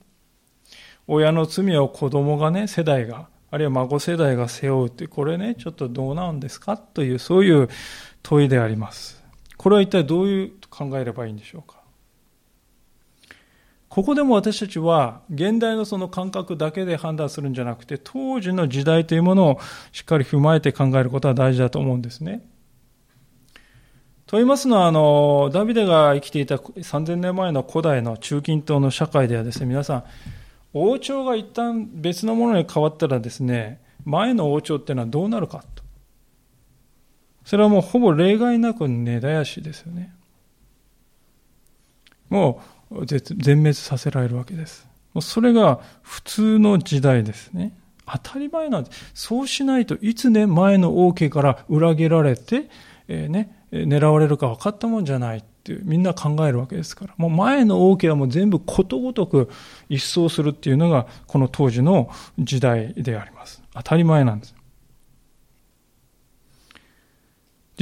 [1.07, 7.69] 親の罪を子供がね、世代があるいは孫世代が背負うって、これね、ちょっとどうなんですかという、そういう
[8.23, 9.23] 問いであります。
[9.59, 11.82] これは一体どういう考えればいいんでしょうか。
[13.93, 19.61] ここでも私たちは、現代のその感覚だけで判断するんじゃなくて、当時の時代というものを
[19.93, 22.43] しっかり踏まえて考えることは大事だと思うんですね。
[24.25, 30.05] と言いますのは、あの、ダビデが生きていた3000年前の古代の中近東の社会ではですね、皆さん、
[30.73, 35.83] 王朝が一旦別のものに変わったらですね、前の王朝っていうのはどうなるかと。
[37.45, 40.15] それはもうほぼ例外なく根絶やしですよね。
[42.31, 42.72] もう
[43.07, 44.89] 全滅させられるわけです。
[45.21, 47.73] それが普通の時代ですね。
[48.07, 49.11] 当たり前なんです。
[49.15, 52.69] そうしないといつね、前の王家から裏切られて、
[53.09, 55.39] えー、ね、狙われるか分かったもんじゃない。
[55.39, 57.15] ってみんな考えるわけですから。
[57.17, 59.49] もう前の王家はもう全部ことごとく
[59.89, 63.63] 一掃するっていうのがこの当時の時代であります。
[63.73, 64.55] 当たり前なんです。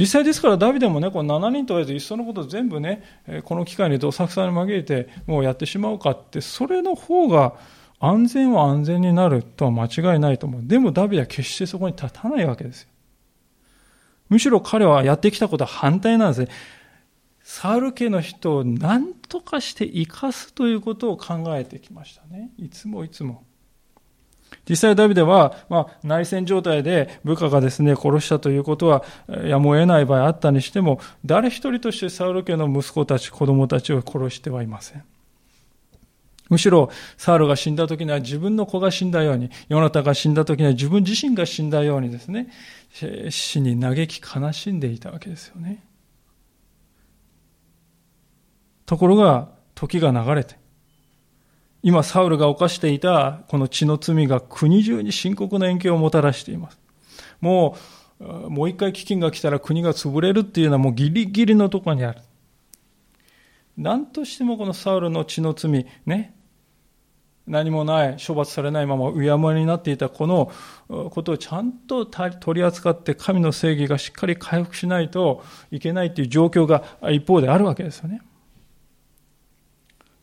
[0.01, 3.03] 実際ですからダビデもね、この7人とりあえず一層のこと全部ね、
[3.43, 7.53] この機会にどさくさに紛れてもうやってしまうかって、それの方が
[7.99, 10.61] 安全は安全になるとは間違いないと思う。
[10.63, 12.87] でもダビデは決してそこに立たないわけですよ。
[14.29, 16.47] むしろ彼はやってきたことは反対なんですね。
[17.43, 22.49] サウル家の人を何とかして生かすということを考えてきましたね。
[22.57, 23.43] いつもいつも。
[24.69, 29.03] 実際ダビデは、まあ、内戦状態で部下がですね、殺したということは
[29.45, 35.03] やむを得ない場合あったにしても、誰一人としてサウル家の息子たち、子供たちを殺してはいません。
[36.49, 42.49] むしろ、サウルが死んだ時には自分の子が死んだように、ヨナタが死んだ時には自分自身が死んだようにですね、
[43.29, 45.81] 死に嘆き悲しんでいたわけですよね。
[48.85, 50.60] ところが、時が流れて、
[51.83, 56.79] 今サウルが犯していたこの血の罪が国中に深刻な延期をもたらしています。
[57.39, 57.75] も
[58.19, 62.21] う、もう一回飢饉が来たら国が潰れるっていうのはもうギリギリのとこにある。
[63.77, 66.35] 何としてもこのサウルの血の罪、ね、
[67.47, 70.51] 何もない、処罰されないままうやむやになっていたこの
[71.09, 78.21] ことをちゃんと取り扱って神の正義がしっかり回復しないといけないという状況が一方であるわけですよね。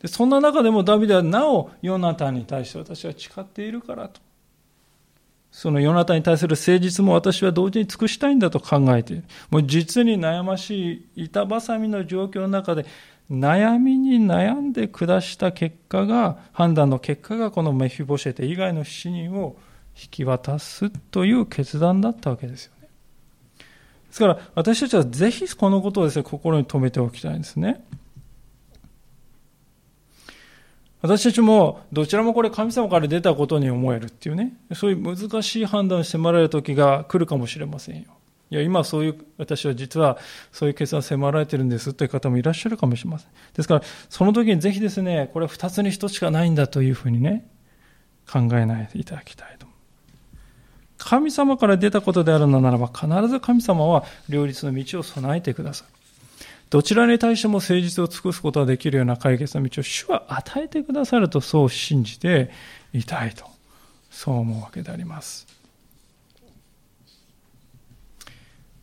[0.01, 4.21] でそんな中でもダビデはなおヨナタンに対して私は誓っているからと。
[5.51, 9.23] そのヨナタンに対する誠実も私は同時に尽くしたいんだと考えている。
[9.49, 12.85] もう実に悩ましい板挟みの状況の中で
[13.31, 19.55] 悩みに悩んで下した結果が、判断の結果がこのメフィボシェテ以外の7人を
[20.01, 22.87] 引き渡すという決断だったわけですよね。
[24.07, 27.85] ですから私たちはぜひこのことをですね、心に留めておきたいんですね。
[31.01, 38.07] 私たちもどちらもこれ神様から出たことに思えるっていうね、そういう難しい判断を迫られる時が来るかもしれませんよ。
[38.51, 40.17] いや、今そういう、私は実は
[40.51, 43.29] そういう決断を迫られてるんですという方もいらっしゃるかもしれません。
[43.53, 47.47] ですから、その時にぜひですね、これは二つに一つしかないんだというふうにね、
[48.29, 49.67] 考えないでいただきたいと。
[50.97, 55.98] 神様から出たことであるのならば、必ず神様は両立の道を備えてください。
[56.69, 62.51] どちらに対しても誠実を尽くすことができるような解決の道を主は与えてくださるとそう信じて
[62.93, 63.45] いたいと、
[64.11, 65.47] そう思うわけであります。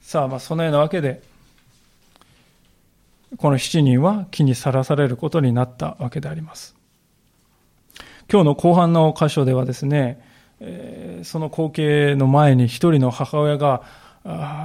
[0.01, 1.23] さあ、まあ、そのようなわけで、
[3.39, 6.77] この7人は木にさらされることになったわけであります。
[8.31, 10.21] 今日の後半の箇所ではですね、
[11.23, 13.83] その光景の前に一人の母親が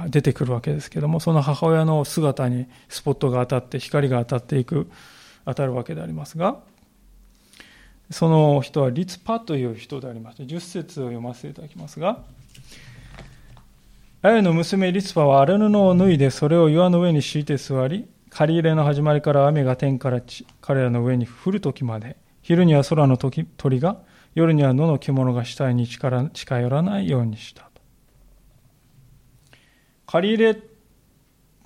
[0.08, 4.90] 出てくるわけですけども、その母親の姿にスポットが当たって、光が当たっていく、
[5.44, 6.58] 当たるわけでありますが、
[8.10, 12.24] その人はリツパという人でありまして、10節を読ませていただきますが、
[14.22, 20.22] アヤの娘リツパは荒布を脱いでそれを岩の上に敷いて座り、借り入れの始まりから雨が天から
[20.60, 23.98] 彼らの上に降る時まで、昼には空の鳥が、
[24.34, 26.10] 夜には野の獣が死体に近
[26.60, 27.71] 寄らないようにした。
[30.12, 30.60] 借り入れ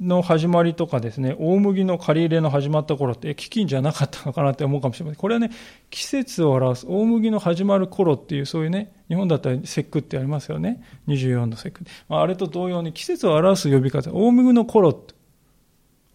[0.00, 5.18] の始まりとかですね、大麦の借り入れの始まった頃って、飢饉じゃなかったのかなって思うかもしれません。
[5.18, 5.50] これはね、
[5.90, 10.80] 季節を表す、大麦の始まる頃っていう、そういうね、日本だったら節句ってありますよね。
[11.08, 11.84] 24の節句。
[12.08, 15.04] まあ、れと同様に季節を表す呼び方、大麦の頃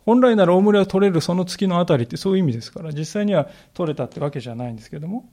[0.05, 5.29] 本来なら大麦を取れるその月のあたりってそういう意味ですから、実際には取れたってわけじゃないんですけども。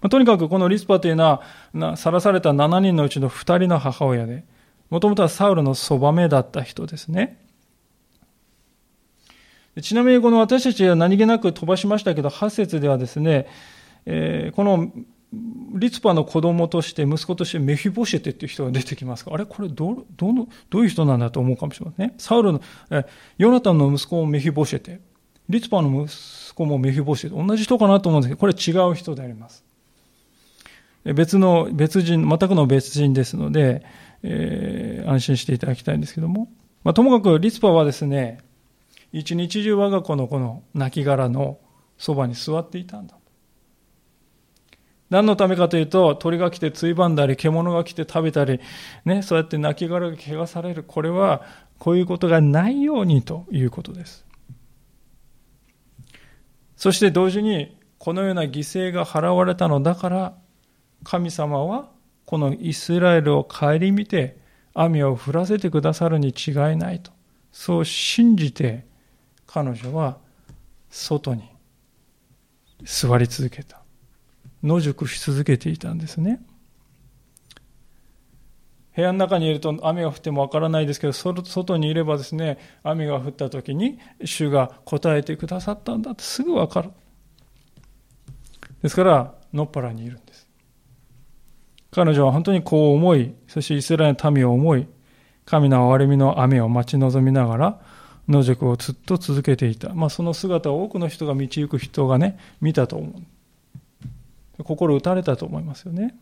[0.00, 4.44] まあ、とにかくこのリスパというのは、さらされた7人のうちの2人の母親で、
[4.90, 7.38] もともとはサウルのそばめだった人ですね。
[9.80, 13.46] ちなみにこの私たちは何気なく飛ばしましたけど、8節ではですね、
[14.04, 14.90] えー、この
[15.32, 22.14] リツパの子供として、息子としてメフィボシェテっていう人が出てきますが、あれこれど、どの、どういう人なんだと思うかもしれませんね。
[22.18, 22.60] サウルの、
[22.90, 23.06] え
[23.38, 25.00] ヨナタンの息子もメフィボシェテ、
[25.48, 29.64] リツパの息子もメフィボシェテ、同じ人かなと思うんですけど、これ違う人であります。
[31.04, 33.84] 別の、別人、全くの別人ですので、
[34.22, 36.48] えー、安心していただきたいんですけども。
[36.84, 38.38] まあ、ともかくリツパはですね、
[39.12, 41.58] 一日中我が子のこの亡骸の
[41.98, 43.16] そばに座っていたんだ。
[45.10, 48.60] 何のためかというと、鳥が来てついばんだり、獣が来て食べたり、
[49.04, 50.84] ね、そうやって亡骸が怪我される。
[50.84, 51.42] これは、
[51.80, 54.24] こういうことがないようにということです。
[56.76, 60.34] そして同時に、このような犠牲が払われたのだから、
[61.02, 61.90] 神様は
[62.30, 64.38] このイスラエルを顧みて
[64.72, 67.10] 雨を降らせてくださるに違いないと。
[67.50, 68.86] そう信じて
[69.48, 70.16] 彼女は
[70.90, 71.50] 外に
[72.84, 73.82] 座り続けた。
[74.62, 76.40] 野宿し続けていたんですね。
[78.94, 86.90] 部屋の中にいると雨が降ってもわからないですけど、外にいればですね、雨が降った時に主が答えてくださったんだってすぐわかる。
[88.84, 90.29] ですから、のっぱらにいるんです。
[91.90, 94.86] 彼女は本当にこう思い、そしてイスラエルの民を思い、
[95.44, 97.80] 神の憐れみの雨を待ち望みながら、
[98.28, 99.92] 野宿をずっと続けていた。
[99.92, 103.08] まあ、その姿を多くの人が道行く人がね、見たと思
[104.58, 104.62] う。
[104.62, 106.14] 心打たれたと思いますよね。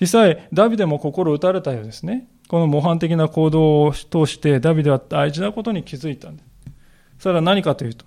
[0.00, 2.28] 実際、ダビデも心打たれたようですね。
[2.48, 6.50] この模範的な行動を通して、ダビデは大事なことに気づいたんです。
[7.18, 8.06] それは何かというと、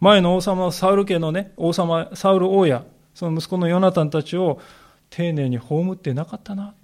[0.00, 2.84] 前の王様、サウル家のね、王様、サウル王や、
[3.14, 4.58] その息子のヨナタンたちを
[5.12, 6.74] 丁寧に葬ってなかったな。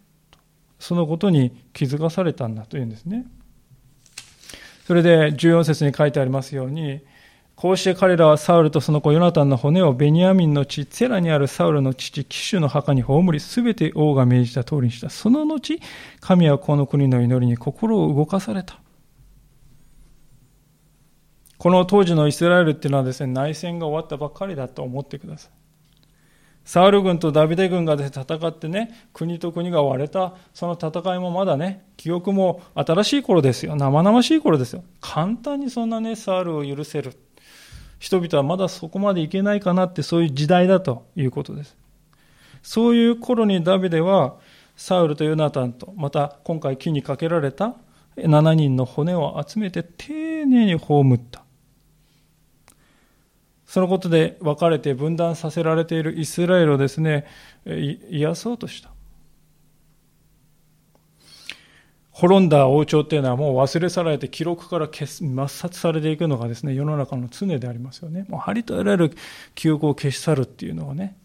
[0.78, 3.26] そのことに気づかされたんだというんですね。
[4.86, 7.00] それで14節に書いてありますように、
[7.56, 15.08] こうして彼らはサウルとその子ヨナタンの骨をベニヤミンの地、セラにあるサウルの父、キシュの墓に葬り、すべて王が命じた通りにした。
[15.08, 15.80] その後、
[16.20, 18.78] 神はこの国の祈りに心を動かされた。
[21.56, 25.57] この当時のイスラエルっていうのはですね、内戦が終わったばっかりだと思ってください。
[26.68, 33.74] サウル軍とダビデ軍が戦ってね、国と国が割れた、その戦いもまだね、記憶も新しい頃ですよ。
[33.74, 34.84] 生々しい頃ですよ。
[35.00, 37.14] 簡単にそんなね、サウルを許せる。
[37.98, 41.74] 人々はまだそこまでいけないかなって、そういう時代だということです。
[42.62, 44.34] そういう頃にダビデは、
[44.76, 47.76] サウルとヨナタンと、また今回木にかけられた
[48.18, 51.47] 7人の骨を集めて丁寧に葬った。
[53.68, 57.26] そのことで分かれて分断させられているイスラエルをですね、
[57.66, 58.88] 癒そうとした。
[62.10, 68.24] 滅んだ王朝っていうのはもう忘れ去られて記録から消す抹殺されていくのがですね、世の中の常でありますよね。
[68.30, 69.16] もうありとあらゆる
[69.54, 71.18] 記憶を消し去るっていうのはね、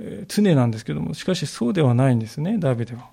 [0.00, 3.10] えー、常なんですけども、しかしそうではないんですね、ダビデは。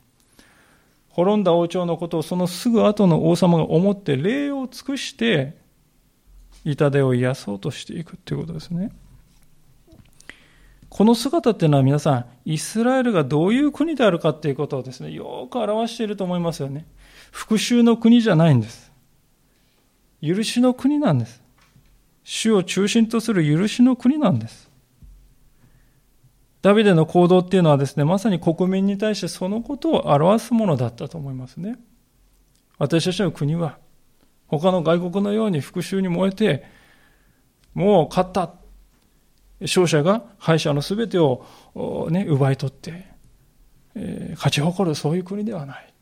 [1.09, 5.63] 滅んだ王朝のことをそのすぐ後の王様が思って礼を尽くして
[6.65, 8.91] 痛手を癒そうとしていくということですね。
[10.89, 16.85] この姿っていうのは皆さん、イスラエルがどういう国であるかっていうことをですね、よく表していると思いますよね。
[17.31, 18.91] 復讐の国じゃないんです。
[20.21, 21.43] 許しの国なんです。
[22.23, 24.71] 主を中心とする許しの国なんです。
[26.61, 31.77] ダビデの行動っていうのはですね、まさに国民に対してそのことを表すものだったと思いますね。
[32.79, 33.77] 私たちの国は、
[34.47, 36.65] 他の外国のように復讐に燃えて、
[37.73, 38.53] もう勝った。
[39.61, 41.45] 勝者が敗者の全てを、
[42.11, 43.05] ね、奪い取って、
[43.95, 45.93] えー、勝ち誇るそういう国ではない。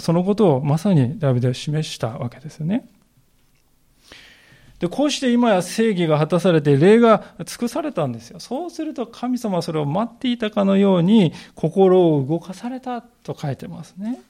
[0.00, 2.88] そのことをまさにダビデは示したわけですよね。
[4.80, 8.40] で、こうして今や正義が果たされて霊が尽くされたんですよ。
[8.40, 14.20] そうすると神様はそれを待っていたかのように心を動かされたと書いてますね。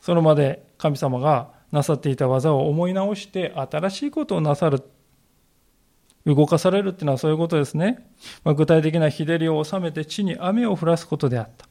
[0.00, 4.82] それまで神様がなさっていた技を思い直して新しいことをなさる。
[6.26, 8.10] 動かされるっていうのはそういうことですね。
[8.42, 11.66] まあ、具体的な日照りを収めて地に雨を降らすことであった。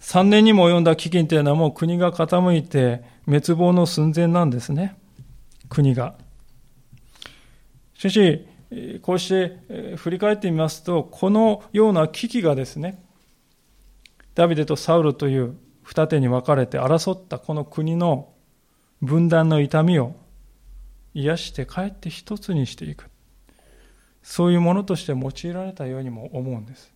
[0.00, 4.96] 3年にも及んだ飢饉というのはもう国が傾いて滅亡の寸前なんですね。
[5.68, 6.14] 国が。
[7.92, 8.46] しかし、
[9.02, 13.02] こうして振り返ってみますと、このような危機がですね、
[14.34, 15.56] ダビデとサウルという
[15.88, 18.28] 二手に分かれて争ったこの国の
[19.00, 20.14] 分断の痛みを
[21.14, 23.06] 癒して帰って一つにしていく。
[24.22, 26.92] そういうものとして用いられたようにも思うんです。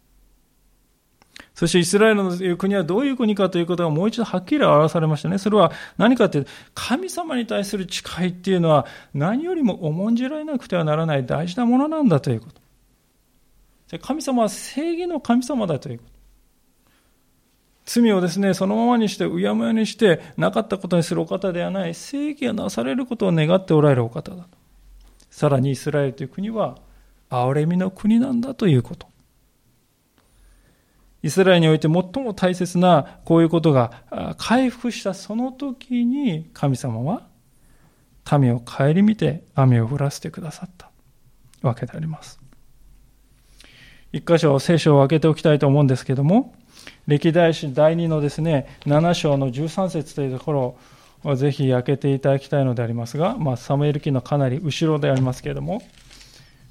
[1.54, 5.38] そしてイスラエルの国はどういう国かということがもう一度はっきり表されましたね。
[5.38, 8.84] それは何かというと、神様に対する誓いっていうのは
[9.14, 13.98] 何よりも重んじられなくてはならない大事なものなんだということ。
[14.00, 16.11] 神様は正義の神様だということ。
[17.84, 24.48] 罪をですね、そのままにして、うやむやにして、なかったことにするお方ではない、正義がなされることを願っておられるお方だと。
[25.30, 26.78] さらにイスラエルという国は、
[27.28, 29.08] 憐れみの国なんだということ。
[31.22, 37.28] イスラエルにおいて最も大切なこういうことが回復したその時に神様は
[38.38, 40.90] 民を顧みて雨を降らせてくださった
[41.62, 42.40] わけであります。
[44.12, 46.54] 一箇所聖書を開けておきたいと思うんですけども、
[47.06, 50.76] 歴代史第2のですね、7章の13節というところ
[51.24, 55.82] をぜひ開けていただきたいのでありますが、まあ、サムエル記のかなり後ろでありますけれども、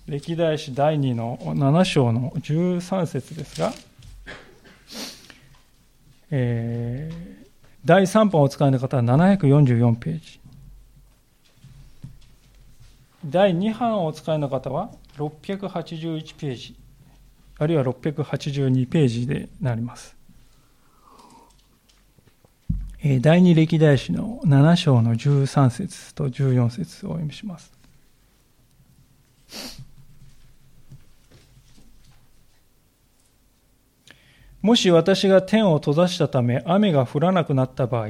[0.07, 3.73] 歴代史第2の7章の13節ですが、
[6.31, 7.47] えー、
[7.83, 10.39] 第3版をお使いの方は744ページ。
[13.25, 16.75] 第2版をお使いの方は681ページ、
[17.59, 20.20] あるいは682ページでなります。
[23.03, 27.73] 第二歴代史の7章の13節と14節をお読みします。
[34.61, 38.09] もし私が天を閉ざしたため雨が降らなくなった場合、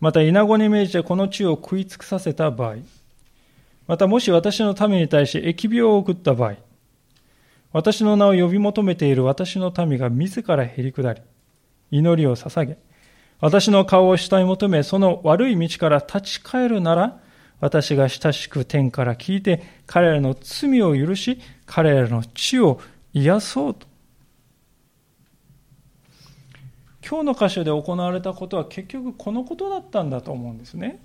[0.00, 2.76] また稲子に命じてこの地を食い尽くさせた場合、
[3.86, 6.56] またもし私の民に対して疫病を送った場合、
[7.72, 11.22] 私の名を呼び求めている私の民が自らへり下り、
[11.90, 12.76] 祈りを捧げ、
[13.40, 17.20] 私の顔を下に求め、その悪い道から立ち返るなら、
[17.60, 22.80] 私が親しく天から聞いて、彼らの罪を許し、彼らの地を
[23.12, 23.86] 癒そうと
[27.08, 31.00] 今日の箇所で行われたことは結局このことだったんだと思うんですね。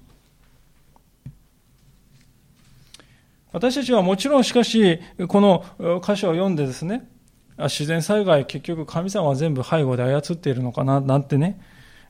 [3.54, 5.64] 私たちはもちろんしかし、この
[6.06, 7.08] 箇所を読んでですね、
[7.58, 11.62] 自然災害結局神様は全部背後で操っているのかななんてね、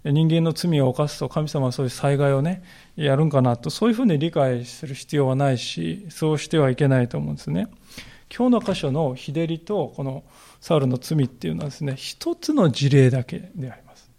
[0.05, 2.63] 人間の罪を犯すと神様はそういう災害をね、
[2.95, 7.67] やるんかなと、そういうふうに理解する必要はないし、そうしてはいけないと思うんですね。
[8.35, 10.23] 今日の箇所の日照りとこの
[10.59, 14.09] サウルの罪っていうのはですね、一つの事例だけであります。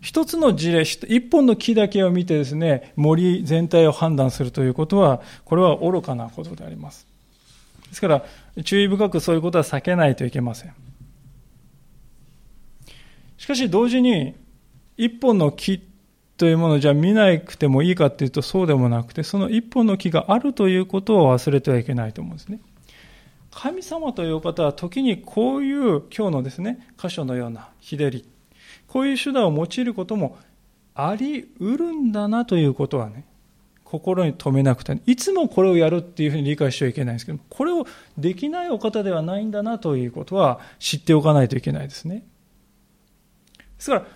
[0.00, 7.06] 一つの事例、一本の木だけを見てですね、森全体を判断するということは、これは愚かなことであります。
[7.88, 8.24] ですから、
[8.64, 10.87] 注意深くそういうことは避けないといけません。
[13.38, 14.34] しかし同時に、
[14.96, 15.80] 一本の木
[16.36, 22.60] というものをじゃあ見なくてもいいかというとそうでもなくて、その一本の木があるということを忘れてはいけないと思うんですね。
[23.50, 28.28] 神様というお方は時にこういう今日のですね、箇所のような日照り、
[28.86, 30.36] こういう手段を用いることも
[30.94, 33.24] あり得るんだなということはね、
[33.84, 37.86] 心に留めなくて、いつもこれをやるっていうふうに理解してはいけないんですけど、これを
[38.18, 42.24] できないお方ではないんだなということは知っておかないといけないですね。
[43.78, 44.06] ですから、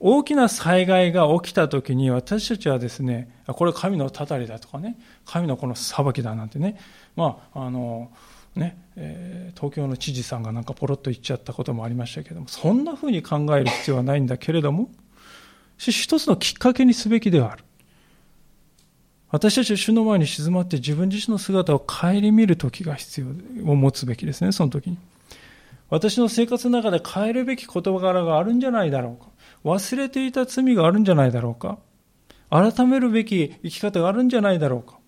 [0.00, 6.78] 大きな災害が起きた時に私たちはですね、これ神のたたりだとかね、神のこの裁きだなんてね、
[7.16, 8.10] まあ、あの、
[8.56, 14.90] ねえ、東京の知事さんがなんかポロッと言っちゃったこともありましたけどもそんなふうに考える必要はないんだけれども
[15.78, 17.64] 一つのきっかけにすべきではある。
[19.30, 24.98] 私たちは主の前に静まって自分自身の姿を顧みる時が必要を持つべきですねその時に。
[25.90, 29.30] 私の生活の中で変えるべき事柄があるんじゃないだろうか
[29.64, 31.78] 忘れていた罪があるんじゃないだろうか
[32.50, 34.98] 改めるべき生き方があるんじゃないだろうか。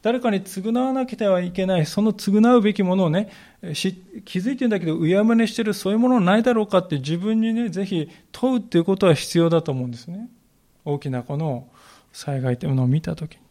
[0.00, 3.30] 誰かに償わなければいけない、その償うべきものをね、
[3.72, 10.28] 気づいてるんだけど、うやむねしてる、そういうものないだろうかって自分にね、ぜひ問うっていうことは必要だと思うんですね。
[10.84, 11.66] 大きなこの
[12.12, 13.47] 災害というものを見たときに。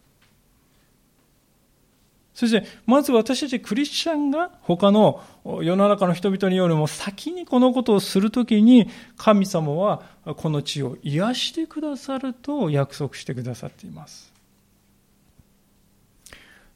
[2.38, 10.04] そして、まず私たちクリスチャンが他の世の中の人々によりも先にこのことをするときに、神様は
[10.36, 14.32] この地を癒してくださると約束してくださっています。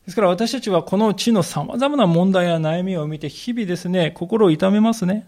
[0.06, 5.28] ですから私たちはこの地の様々な問題や悩みを見て日々ですね、心を痛めますね。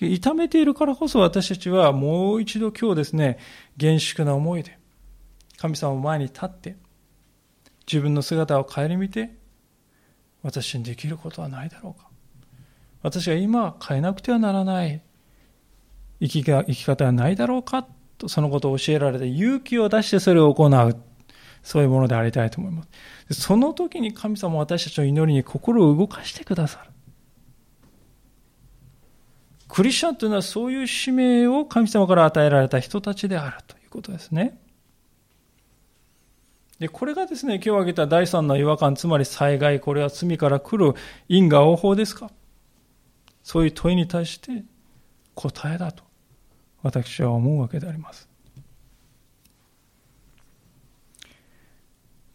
[0.00, 3.38] 痛めているからこそ私たちはもう一度今日ですね、
[3.76, 4.78] 厳粛な思いで、
[5.58, 6.76] 神様を前に立って、
[7.90, 9.30] 自分の姿を顧みて、
[10.42, 12.08] 私にできることはないだろうか。
[13.02, 15.00] 私が今変えなくてはならない
[16.20, 17.86] 生きが生き方はないだろうか
[18.18, 20.96] とそのことを教えられて勇気を出してそれを行う。
[21.62, 22.84] そういうものでありたいと思いま
[23.30, 23.42] す。
[23.42, 26.90] その時に神様は私たちの祈りに心を動かしてくださる。
[29.68, 34.58] クリスチャンというのはそういう使命を神様から与えられた人たちであるということですね。
[36.78, 40.94] で、これがですね、今日挙げた第三の違和感、つまり災害、これは罪から来る
[41.28, 42.30] 因果応報ですか？
[43.42, 44.62] そういう問いに対して
[45.34, 46.04] 答えだと
[46.82, 48.28] 私は思うわけであります。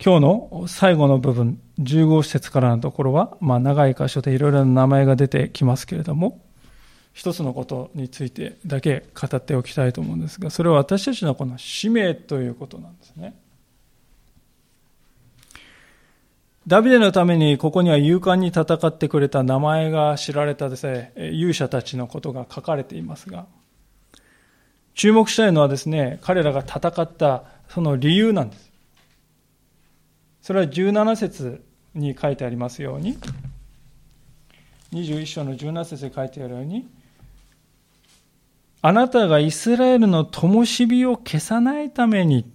[0.04, 6.42] 今日の最後の部分、15節からのところは、まあ、長い箇所でいろいろな名前が出てきますけれども、
[7.14, 13.40] 一つのことについてだけ語っておきたいと思うんですが、それは私たちのこの使命ということなんですね。
[16.66, 23.48] ダビデのためにここには勇敢に戦ってくれた名前が知られたですね、勇者たちのことが書かれていますが、
[24.96, 28.72] 注目したいのはですね、彼らが戦ったその理由なんです。
[30.42, 31.64] それは17節
[31.96, 33.18] に書いてありますように、
[34.94, 36.88] 21章の17節に書いてあるように、
[38.82, 42.50] あなたがイスラエルの灯火を消さないために、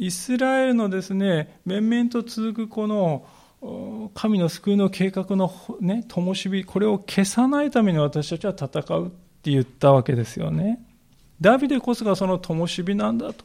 [0.00, 9.10] イスラエルのですね、面々と続くこの神の救いの計画のね、灯火、これを消さないために私たちは戦うっ
[9.42, 10.82] て言ったわけですよね。
[11.38, 13.44] ダビデこそがその灯火なんだと。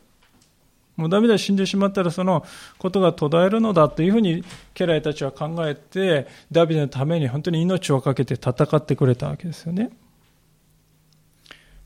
[0.96, 2.46] もうダビデは死んでしまったらその
[2.78, 4.46] ことが途絶えるのだというふうに
[4.76, 9.90] 家来たちは考えて、ダビデのために本当に命を懸けて戦ってくれたわけですよね。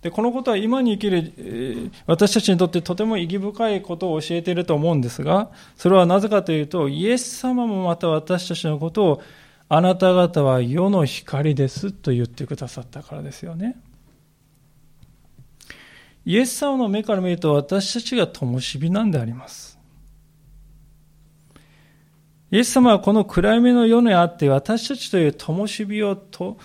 [0.01, 9.21] で、このことは今に生きる私たちにとってとても意義深いことを教えていると思うんですが、それはなぜかというと、イエス様もまた私たちのことを、
[9.67, 13.75] あなた方は世の光ですと言ってくださったからですよね。
[16.25, 19.77] イエス様の目から見ると私たちが灯火なんであります。
[22.51, 26.57] イエス様はこの暗闇の世にあって私たちという灯火をと、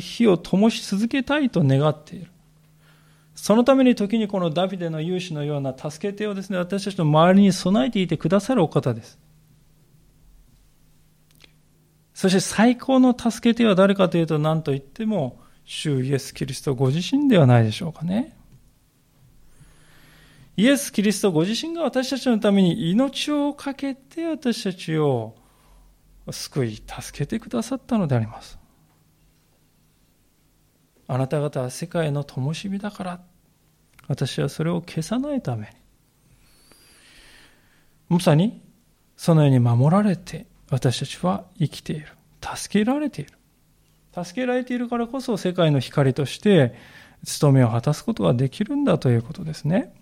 [0.00, 2.30] 火を灯し続けたいと願っている。
[3.36, 9.18] そのために時にこのダビデの勇士のような助け手をですね、私たちの周りに備えていてくださるお方です。
[12.14, 18.34] そして最高の助け手は誰かというと何と言っても、主イエス・キリストご自身ではないでしょうかね。
[20.56, 25.36] イエス・キリストご自身が私たちのために命を懸けて私たちを
[26.30, 28.58] 救い、助けてくださったのであります。
[31.08, 33.20] あなた方は世界の灯火だから、
[34.08, 35.72] 私はそれを消さないために、
[38.08, 38.60] まさに
[39.16, 42.08] そのように守られて私たちは生きている。
[42.40, 43.32] 助けられている。
[44.24, 46.74] 助けられているからこそ世界の光として
[47.24, 49.92] 務めを果たすことができるんだということですね。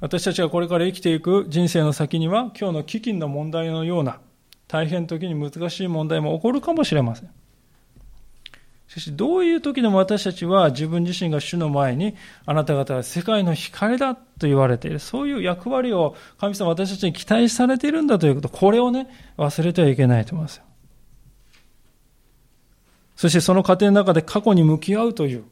[0.00, 4.20] 私たちがこれから生きていく人生の先には、今日の飢饉の問題のような、
[4.68, 7.30] 大変時に難しい問題も起こるかもしれません。
[8.94, 12.14] しかし、どういう時でも私たちは自分自身が主の前に、
[12.46, 15.00] あなた方は世界の光だと言われている。
[15.00, 20.64] そういう役割を神様私たちに期待されているんだということ、これをね、忘れてはいけないと思いますよ。
[23.16, 25.44] そしてその過程の中で過去に向き合うという、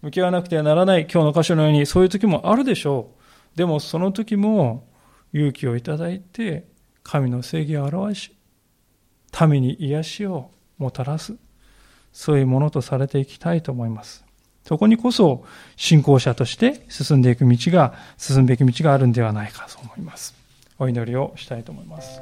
[0.00, 3.10] 向き合わなくてはならない今日の箇所のように、そういう時もあるでしょ
[3.54, 3.58] う。
[3.58, 4.88] でもその時も
[5.34, 6.66] 勇気をいただいて
[7.02, 8.36] 神の正義を表し
[9.46, 11.36] 民に癒しをもたらす
[12.12, 14.24] そういうものとされていきたいと思います。
[14.66, 15.44] そこにこそ
[15.76, 20.34] 信仰者として進んでいく道が、進むべき道があるんではないかと思います。
[20.78, 22.20] お祈りをしたいと思います。